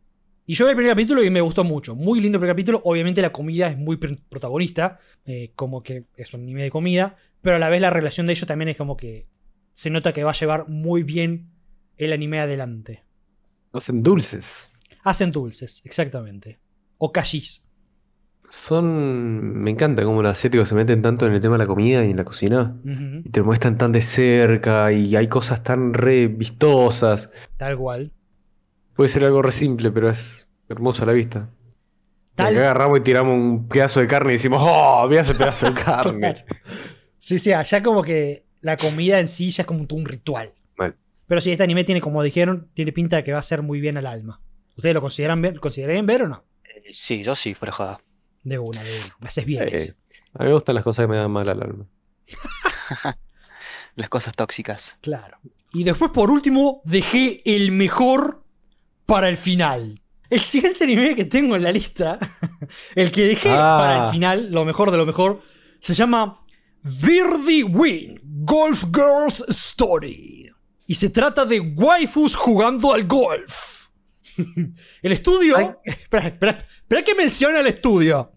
[0.46, 1.96] Y yo vi el primer capítulo y me gustó mucho.
[1.96, 2.82] Muy lindo el primer capítulo.
[2.84, 7.16] Obviamente la comida es muy pr- protagonista, eh, como que es un anime de comida,
[7.42, 9.28] pero a la vez la relación de ellos también es como que
[9.74, 11.52] se nota que va a llevar muy bien
[11.98, 13.04] el anime adelante.
[13.74, 14.72] Hacen dulces.
[15.04, 16.60] Hacen dulces, exactamente.
[16.98, 17.66] O kashis.
[18.50, 19.62] Son.
[19.62, 22.12] Me encanta cómo los asiáticos se meten tanto en el tema de la comida y
[22.12, 22.76] en la cocina.
[23.24, 27.30] Y te muestran tan de cerca y hay cosas tan re vistosas.
[27.58, 28.12] Tal cual.
[28.96, 31.50] Puede ser algo re simple, pero es hermoso a la vista.
[32.36, 35.06] Tal- Acá agarramos y tiramos un pedazo de carne y decimos, ¡Oh!
[35.10, 36.20] Mira ese pedazo de carne.
[36.34, 36.46] Claro.
[37.20, 40.54] Sí, sí, allá como que la comida en sí ya es como un ritual.
[40.78, 40.96] Mal.
[41.28, 43.80] Pero sí, este anime tiene, como dijeron, tiene pinta de que va a ser muy
[43.80, 44.42] bien al alma.
[44.76, 46.44] ¿Ustedes lo consideran ver, considerarían ver o no?
[46.64, 48.00] Eh, Sí, yo sí, fuera joda.
[48.44, 49.16] De una, de una.
[49.20, 49.64] Me haces bien.
[49.64, 49.94] Eh, eso.
[50.34, 51.86] a mí me gustan las cosas que me dan mal al alma.
[53.96, 54.98] Las cosas tóxicas.
[55.02, 55.38] Claro.
[55.74, 58.41] Y después, por último, dejé el mejor
[59.12, 60.00] para el final.
[60.30, 62.18] El siguiente anime que tengo en la lista,
[62.96, 63.78] el que dejé Ah.
[63.78, 65.42] para el final, lo mejor de lo mejor,
[65.82, 66.46] se llama
[66.82, 70.50] Birdie Win Golf Girls Story.
[70.88, 73.88] Y se trata de waifus jugando al golf.
[75.02, 75.58] El estudio.
[75.58, 75.70] Ay.
[75.84, 78.32] Espera, espera, espera que mencione el estudio.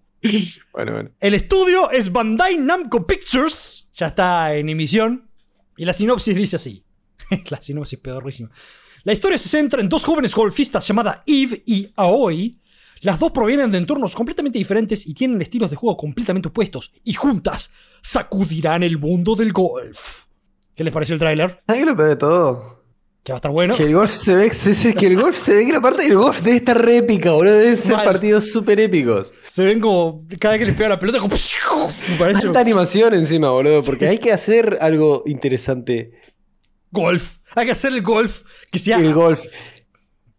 [0.72, 1.11] Bueno, bueno.
[1.20, 3.89] El estudio es Bandai Namco Pictures.
[3.95, 5.31] Ya está en emisión.
[5.77, 6.85] Y la sinopsis dice así.
[7.51, 8.51] la sinopsis pedorrísima.
[9.05, 12.59] La historia se centra en dos jóvenes golfistas llamadas Eve y Aoi.
[13.03, 16.91] Las dos provienen de entornos completamente diferentes y tienen estilos de juego completamente opuestos.
[17.05, 17.71] Y juntas
[18.03, 20.25] sacudirán el mundo del golf.
[20.75, 21.61] ¿Qué les pareció el tráiler?
[21.67, 22.85] ¿Sabes qué es lo peor de todo?
[23.23, 23.75] Que va a estar bueno.
[23.75, 26.03] Que el golf se ve, se- se- que el golf se ve que la parte
[26.03, 27.55] del golf debe estar re épica, boludo.
[27.57, 28.05] Deben ser Mal.
[28.05, 29.33] partidos súper épicos.
[29.47, 31.19] Se ven como cada vez que les pega la pelota.
[31.19, 31.35] Como...
[32.11, 33.81] Me parece Tanta animación encima, boludo.
[33.83, 36.13] Porque hay que hacer algo interesante.
[36.95, 37.39] Golf.
[37.55, 39.43] Hay que hacer el golf que sea El golf.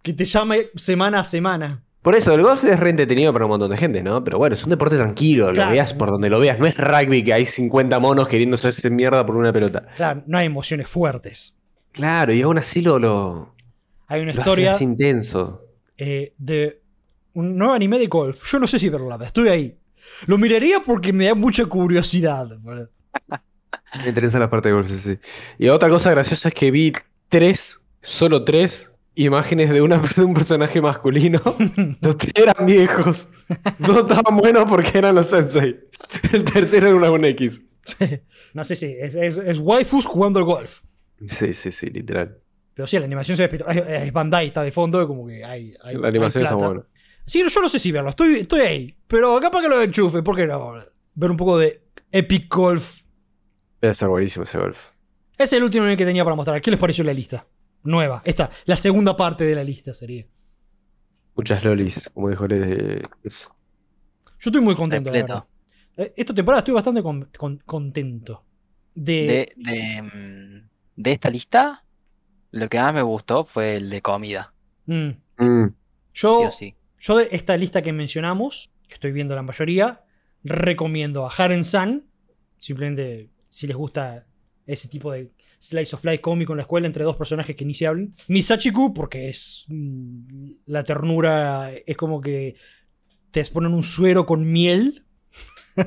[0.02, 1.84] que te llame semana a semana.
[2.02, 4.24] Por eso, el golf es re entretenido para un montón de gente, ¿no?
[4.24, 5.70] Pero bueno, es un deporte tranquilo, Claro.
[5.70, 6.58] lo veas por donde lo veas.
[6.60, 9.88] No es rugby que hay 50 monos queriendo hacerse mierda por una pelota.
[9.96, 11.56] Claro, no hay emociones fuertes.
[11.92, 13.56] Claro, y aún así lo, lo,
[14.08, 15.64] Hay una lo historia haces intenso.
[15.98, 16.82] eh, de
[17.34, 18.52] un nuevo anime de golf.
[18.52, 19.78] Yo no sé si verlo, la verdad, estoy ahí.
[20.28, 22.48] Lo miraría porque me da mucha curiosidad.
[24.02, 25.20] Me interesan las partes de golf, sí, sí.
[25.58, 26.94] Y otra cosa graciosa es que vi
[27.30, 31.42] tres, solo tres, imágenes de, una, de un personaje masculino.
[32.02, 33.30] Los tres eran viejos.
[33.80, 35.80] No estaban buenos porque eran los sensei.
[36.32, 37.62] El tercero era una un X.
[37.84, 38.20] Sí.
[38.54, 40.82] No sé si es, es, es waifus jugando al golf.
[41.26, 42.38] Sí, sí, sí, literal.
[42.74, 43.90] Pero sí, la animación se ve espectacular.
[43.90, 45.74] Es, Bandai, está de fondo, como que hay.
[45.82, 46.84] hay La animación hay está buena.
[47.26, 48.96] Sí, yo no sé si verlo, estoy, estoy ahí.
[49.08, 50.76] Pero capaz que lo enchufe, ¿por qué no?
[51.16, 53.02] Ver un poco de Epic Golf.
[53.86, 54.90] Debe ser buenísimo ese golf.
[55.34, 56.60] Ese es el último anime que tenía para mostrar.
[56.60, 57.46] ¿Qué les pareció la lista?
[57.84, 58.24] Nueva.
[58.26, 60.26] Esta, la segunda parte de la lista sería.
[61.36, 63.04] Muchas lolis, como dijo Lele.
[63.24, 63.48] es-
[64.40, 65.44] Yo estoy muy contento, la verdad.
[65.98, 68.44] Eh, Esta temporada estoy bastante con- con- contento.
[68.96, 71.86] De, De, de, mm, de esta lista,
[72.50, 74.52] lo que más me gustó fue el de comida.
[74.88, 75.10] Mm.
[75.38, 75.68] Mm,
[76.12, 76.76] Yo, Sí o sí.
[77.00, 80.04] yo de esta lista que mencionamos, que estoy viendo la mayoría,
[80.44, 82.08] recomiendo a Haren San.
[82.58, 84.26] Simplemente si les gusta
[84.66, 87.74] ese tipo de slice of life cómico en la escuela entre dos personajes que ni
[87.74, 88.14] se hablan.
[88.28, 89.66] Misachiku, porque es.
[89.70, 92.56] mm, La ternura es como que
[93.32, 95.06] te ponen un suero con miel.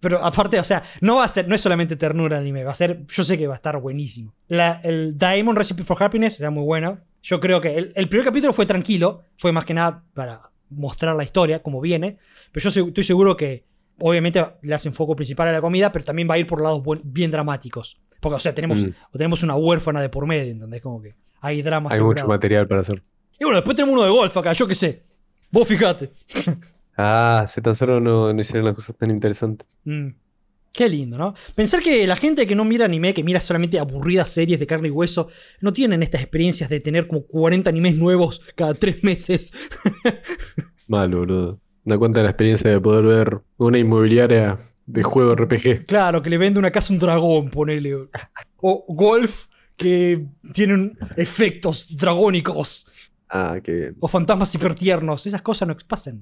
[0.00, 2.70] Pero aparte, o sea, no va a ser, no es solamente ternura el anime, va
[2.70, 4.34] a ser, yo sé que va a estar buenísimo.
[4.46, 7.00] La, el Diamond Recipe for Happiness era muy bueno.
[7.22, 11.16] Yo creo que el, el primer capítulo fue tranquilo, fue más que nada para mostrar
[11.16, 12.18] la historia, como viene.
[12.52, 13.64] Pero yo estoy seguro que,
[14.00, 16.82] obviamente, le hacen foco principal a la comida, pero también va a ir por lados
[16.82, 18.00] buen- bien dramáticos.
[18.20, 18.90] Porque, o sea, tenemos, Mm.
[19.12, 20.80] tenemos una huérfana de por medio, ¿entendés?
[20.82, 23.02] Como que hay drama hay mucho material para hacer.
[23.38, 25.02] Y bueno, después tenemos uno de golf acá, yo qué sé.
[25.50, 26.10] Vos fijate.
[27.00, 29.78] Ah, si tan solo no, no hicieron las cosas tan interesantes.
[29.84, 30.08] Mm.
[30.72, 31.32] Qué lindo, ¿no?
[31.54, 34.88] Pensar que la gente que no mira anime, que mira solamente aburridas series de carne
[34.88, 35.28] y hueso,
[35.60, 39.52] no tienen estas experiencias de tener como 40 animes nuevos cada tres meses.
[40.88, 41.60] Mal, boludo.
[41.88, 45.86] Da cuenta de la experiencia de poder ver una inmobiliaria de juego RPG.
[45.86, 48.08] Claro, que le vende una casa a un dragón, ponele.
[48.58, 52.86] O golf que tienen efectos dragónicos.
[53.30, 53.96] Ah, qué bien.
[54.00, 55.26] O fantasmas hipertiernos.
[55.26, 56.20] Esas cosas no pasan.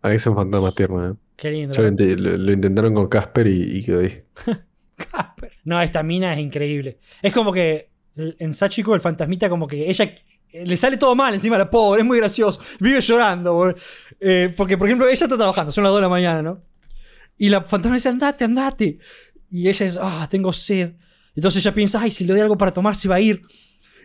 [0.00, 1.18] Ahí son fantasmas tiernos, ¿eh?
[1.36, 1.74] Qué lindo.
[1.74, 4.22] Yo lo, intentaron con Casper y, y quedó ahí.
[4.96, 5.52] Casper.
[5.64, 7.00] No, esta mina es increíble.
[7.20, 10.14] Es como que en Sachiko, el fantasmita, como que ella
[10.52, 12.60] le sale todo mal encima la pobre, es muy gracioso.
[12.80, 13.76] Vive llorando, boludo.
[14.20, 16.62] Eh, porque, por ejemplo, ella está trabajando, son las 2 de la mañana, ¿no?
[17.36, 18.98] Y la fantasma dice, andate, andate.
[19.50, 20.94] Y ella dice, ah, tengo sed.
[21.34, 23.42] Entonces ella piensa, ay, si le doy algo para tomar, se va a ir.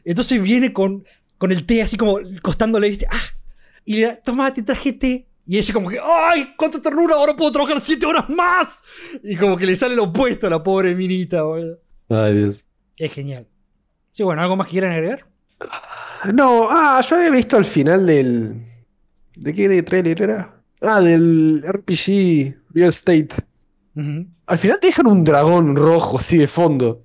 [0.06, 1.04] Entonces viene con,
[1.38, 3.06] con el té así como costándole, ¿viste?
[3.10, 3.38] Ah,
[3.86, 5.28] y le da, tomate, traje té.
[5.46, 6.54] Y ella como que, ¡ay!
[6.58, 7.16] ¡Cuánta ternura!
[7.16, 8.84] Ahora puedo trabajar 7 horas más.
[9.24, 11.80] Y como que le sale lo opuesto a la pobre minita, boludo.
[12.10, 12.66] Ay, Dios.
[12.98, 13.48] Es genial.
[14.12, 15.26] Sí, bueno, ¿algo más que quieran agregar?
[16.34, 18.66] No, ah, yo había visto al final del.
[19.36, 20.62] ¿De qué de trailer era?
[20.82, 23.30] Ah, del RPG Real Estate.
[24.46, 27.04] Al final te dejan un dragón rojo así de fondo.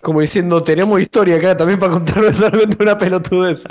[0.00, 3.64] Como diciendo, tenemos historia acá también para contarnos solamente una pelotudez.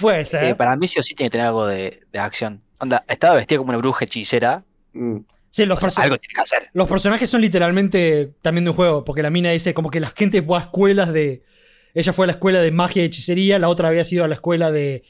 [0.00, 0.44] Puede ser.
[0.44, 2.62] Eh, para mí sí o sí tiene que tener algo de, de acción.
[2.78, 4.64] Onda, estaba vestida como una bruja hechicera.
[4.92, 5.18] Mm.
[5.50, 6.68] sí, los, o sea, algo tiene que hacer.
[6.72, 9.04] los personajes son literalmente también de un juego.
[9.04, 11.42] Porque la mina dice como que la gente va a escuelas de.
[11.94, 14.34] Ella fue a la escuela de magia y hechicería, la otra había sido a la
[14.36, 15.02] escuela de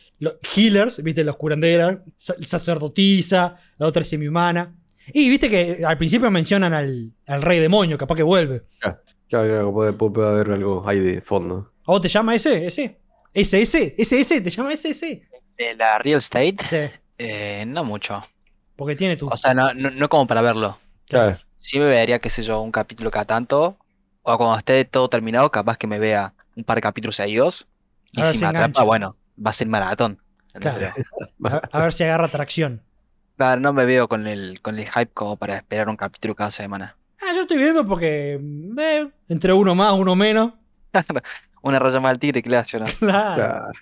[0.56, 4.74] healers, viste, los curanderas, sa- sacerdotisa, la otra es semi-humana.
[5.12, 8.62] Y viste que al principio mencionan al, al rey demonio, capaz que vuelve.
[8.78, 11.72] Claro, claro, puede, puede- puede haber algo ahí de fondo.
[11.86, 12.66] ¿A vos te llama ese?
[12.66, 12.98] ¿Ese?
[13.34, 13.94] ¿Ese, ese?
[13.98, 14.40] ¿Ese, ese?
[14.40, 15.22] ¿Te llama ese, ese?
[15.58, 16.76] De la Real Estate, Sí,
[17.18, 18.22] eh, no mucho.
[18.76, 19.28] porque tiene tu...
[19.28, 20.78] O sea, no, no, no como para verlo.
[21.06, 21.36] Claro.
[21.56, 23.76] Sí me vería, qué sé yo, un capítulo cada tanto.
[24.22, 27.66] O cuando esté todo terminado, capaz que me vea un par de capítulos seguidos.
[28.12, 28.64] Y A ver si si me engancha.
[28.70, 30.18] atrapa, bueno, va a ser maratón.
[30.52, 30.92] Claro.
[31.42, 32.82] Pero, A, ver si agarra tracción.
[33.36, 36.50] claro, no me veo con el, con el hype como para esperar un capítulo cada
[36.50, 36.96] semana.
[37.20, 38.40] Ah, yo estoy viendo porque...
[38.78, 40.52] eh, entre uno más, uno menos.
[41.62, 42.86] Una raya más al tigre, claro, ¿no?
[42.98, 43.34] Claro.
[43.34, 43.72] Claro.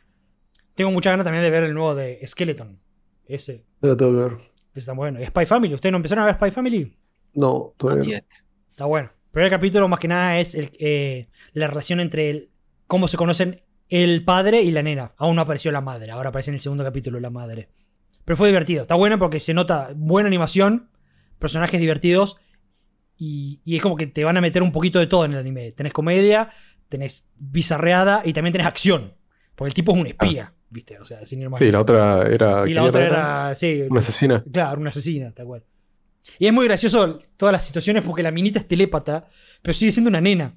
[0.74, 2.79] Tengo muchas ganas también de ver el nuevo de Skeleton.
[3.26, 3.64] Ese.
[3.81, 4.33] Lo tengo que ver.
[4.70, 5.20] Ese está bueno.
[5.20, 5.74] ¿Y Spy Family?
[5.74, 6.97] ¿Ustedes no empezaron a ver Spy Family?
[7.35, 8.37] No, todavía no.
[8.70, 9.11] Está bueno.
[9.26, 12.51] El primer capítulo más que nada es el, eh, la relación entre el,
[12.89, 15.12] cómo se conocen el padre y la nena.
[15.16, 16.11] Aún no apareció la madre.
[16.11, 17.68] Ahora aparece en el segundo capítulo la madre.
[18.24, 18.82] Pero fue divertido.
[18.82, 20.91] Está bueno porque se nota buena animación,
[21.39, 22.36] personajes divertidos
[23.16, 25.39] y, y es como que te van a meter un poquito de todo en el
[25.39, 25.72] anime.
[25.72, 26.51] Tenés comedia,
[26.89, 29.14] tenés bizarreada y también tenés acción.
[29.55, 30.99] Porque el tipo es un espía, ¿viste?
[30.99, 32.64] O sea, sin ir más Sí, la otra era.
[32.68, 34.45] y la ¿quién otra era, sí, Una asesina.
[34.53, 35.64] Claro, una asesina, tal cual.
[36.39, 39.26] Y es muy gracioso todas las situaciones porque la minita es telépata,
[39.62, 40.55] pero sigue siendo una nena.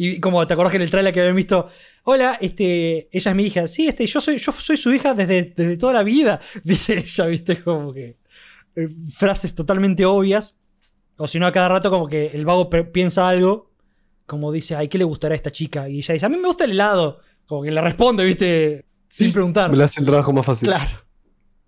[0.00, 1.68] Y como te acordás que en el trailer que habían visto,
[2.04, 3.66] hola, este, ella es mi hija.
[3.66, 7.26] Sí, este, yo soy, yo soy su hija desde, desde toda la vida, dice ella,
[7.26, 8.16] viste, como que
[8.76, 10.56] eh, frases totalmente obvias.
[11.16, 13.72] O si no, a cada rato como que el vago piensa algo,
[14.24, 15.88] como dice, ay, ¿qué le gustará a esta chica?
[15.88, 17.18] Y ella dice, a mí me gusta el helado.
[17.44, 19.68] Como que le responde, viste, sin preguntar.
[19.68, 20.68] Me le hace el trabajo más fácil.
[20.68, 20.90] Claro.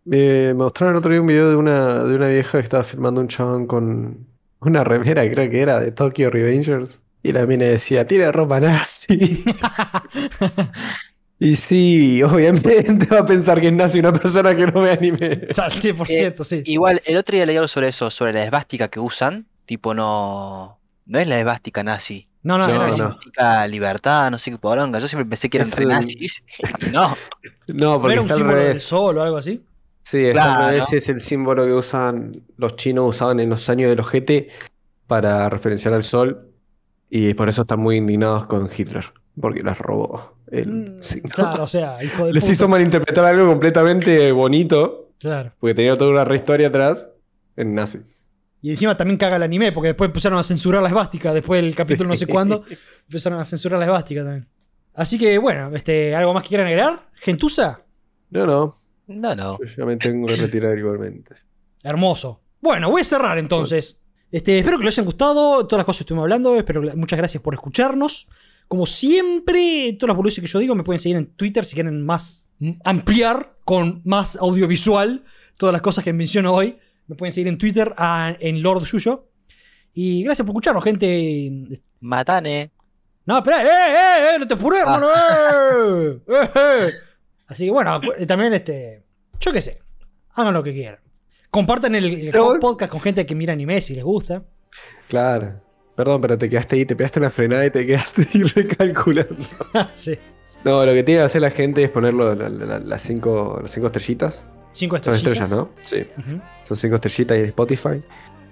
[0.05, 3.27] Me mostraron otro día un video de una, de una vieja que estaba filmando un
[3.27, 4.29] chabón con
[4.61, 7.01] una remera, creo que era, de Tokyo Revengers.
[7.23, 9.45] Y la mina decía, tiene ropa nazi.
[11.39, 15.47] y sí, obviamente va a pensar que es nazi una persona que no ve anime.
[15.51, 16.63] O sea, al 100%, sí.
[16.67, 19.47] Igual, el otro día leí algo sobre eso, sobre la esvástica que usan.
[19.67, 20.79] Tipo, no.
[21.07, 22.27] No es la esvástica nazi.
[22.43, 23.05] No, no, No, eso.
[23.05, 23.09] no.
[23.11, 24.99] esvástica libertad, no sé qué poronga.
[24.99, 26.43] Yo siempre pensé que eran re nazis.
[26.93, 27.17] No.
[27.69, 29.63] No, ¿No porque era un está símbolo del sol o algo así?
[30.03, 30.63] Sí, está Claro.
[30.65, 30.93] al revés.
[30.93, 34.49] Es el símbolo que usan los chinos usaban en los años del ojete
[35.07, 36.50] para referenciar al sol.
[37.11, 39.05] Y por eso están muy indignados con Hitler.
[39.41, 41.01] Porque les robó el Mm.
[41.35, 42.53] Claro, o sea, hijo de Les puta.
[42.53, 45.53] hizo malinterpretar algo completamente bonito, Claro.
[45.61, 47.09] porque tenía toda una rehistoria atrás,
[47.57, 47.99] en nazi.
[48.63, 51.33] Y encima también caga el anime, porque después empezaron a censurar la esvástica.
[51.33, 52.65] Después del capítulo no sé cuándo,
[53.09, 54.49] empezaron a censurar la esvástica también.
[54.95, 57.09] Así que bueno, este, ¿algo más que quieran agregar?
[57.15, 57.81] ¿Gentuza?
[58.31, 59.59] No, no, No, no.
[59.59, 61.35] yo ya me tengo que retirar igualmente.
[61.83, 62.41] Hermoso.
[62.61, 64.00] Bueno, voy a cerrar entonces.
[64.31, 66.57] Este, espero que les hayan gustado todas las cosas que estuvimos hablando.
[66.57, 68.29] Espero que- muchas gracias por escucharnos.
[68.69, 72.05] Como siempre, todas las boludeces que yo digo me pueden seguir en Twitter si quieren
[72.05, 75.25] más mm, ampliar con más audiovisual
[75.59, 76.79] todas las cosas que menciono hoy.
[77.09, 79.27] Me pueden seguir en Twitter a- en Lord Yuyo.
[79.93, 81.83] Y gracias por escucharnos, gente.
[82.01, 82.71] Matane.
[83.27, 84.39] No, espera, ¡eh, eh, eh!
[84.39, 85.09] ¡No te apures, hermano!
[85.11, 86.21] ¡Eh!
[86.29, 86.91] ¡Eh, eh!
[87.49, 89.03] Así que bueno, acu- también este.
[89.41, 89.81] Yo qué sé.
[90.35, 91.01] Hagan lo que quieran.
[91.51, 92.31] Compartan el,
[92.61, 94.43] podcast con gente que mira anime si les gusta.
[95.09, 95.61] Claro.
[95.97, 99.35] Perdón, pero te quedaste ahí, te pegaste una frenada y te quedaste ahí recalculando.
[99.93, 100.17] sí.
[100.65, 103.59] No, lo que tiene que hacer la gente es ponerlo la- la- la- las, cinco,
[103.63, 104.49] las cinco estrellitas.
[104.73, 105.49] Cinco Son estrellitas.
[105.51, 105.71] estrellas, ¿no?
[105.83, 106.05] Sí.
[106.69, 108.03] Son cinco estrellitas y Spotify.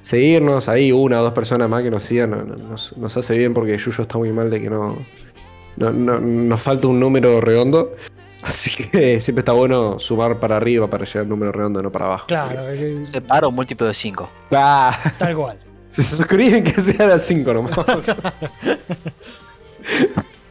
[0.00, 3.36] Seguirnos ahí, una o dos personas más que nos sigan, no- no- nos, nos hace
[3.38, 4.96] bien porque Yuyo está muy mal de que no,
[5.76, 7.94] no, no- Nos falta un número redondo.
[8.42, 12.06] Así que siempre está bueno sumar para arriba para llegar al número redondo, no para
[12.06, 12.26] abajo.
[12.28, 14.30] Claro, Así eh, Separo un múltiplo de 5.
[14.50, 15.58] que- Ah, tal cual.
[15.90, 17.76] si se suscriben que sea de 5 nomás.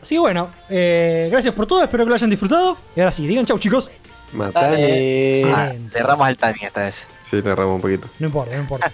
[0.02, 2.78] Así que bueno, eh, gracias por todo, espero que lo hayan disfrutado.
[2.96, 3.92] Y ahora sí, digan chau chicos.
[4.34, 4.76] Matame.
[4.76, 5.94] Ah, Excelente.
[5.94, 7.08] le erramos el timing esta vez.
[7.24, 8.08] Sí, le erramos un poquito.
[8.20, 8.92] No importa, no importa.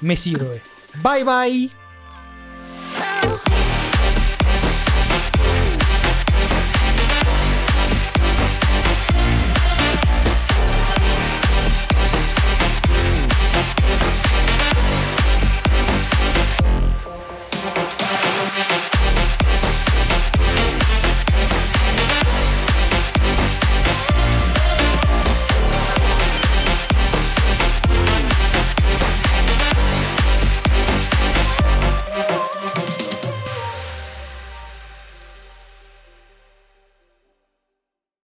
[0.00, 0.60] Me sirve.
[1.02, 1.70] Bye bye.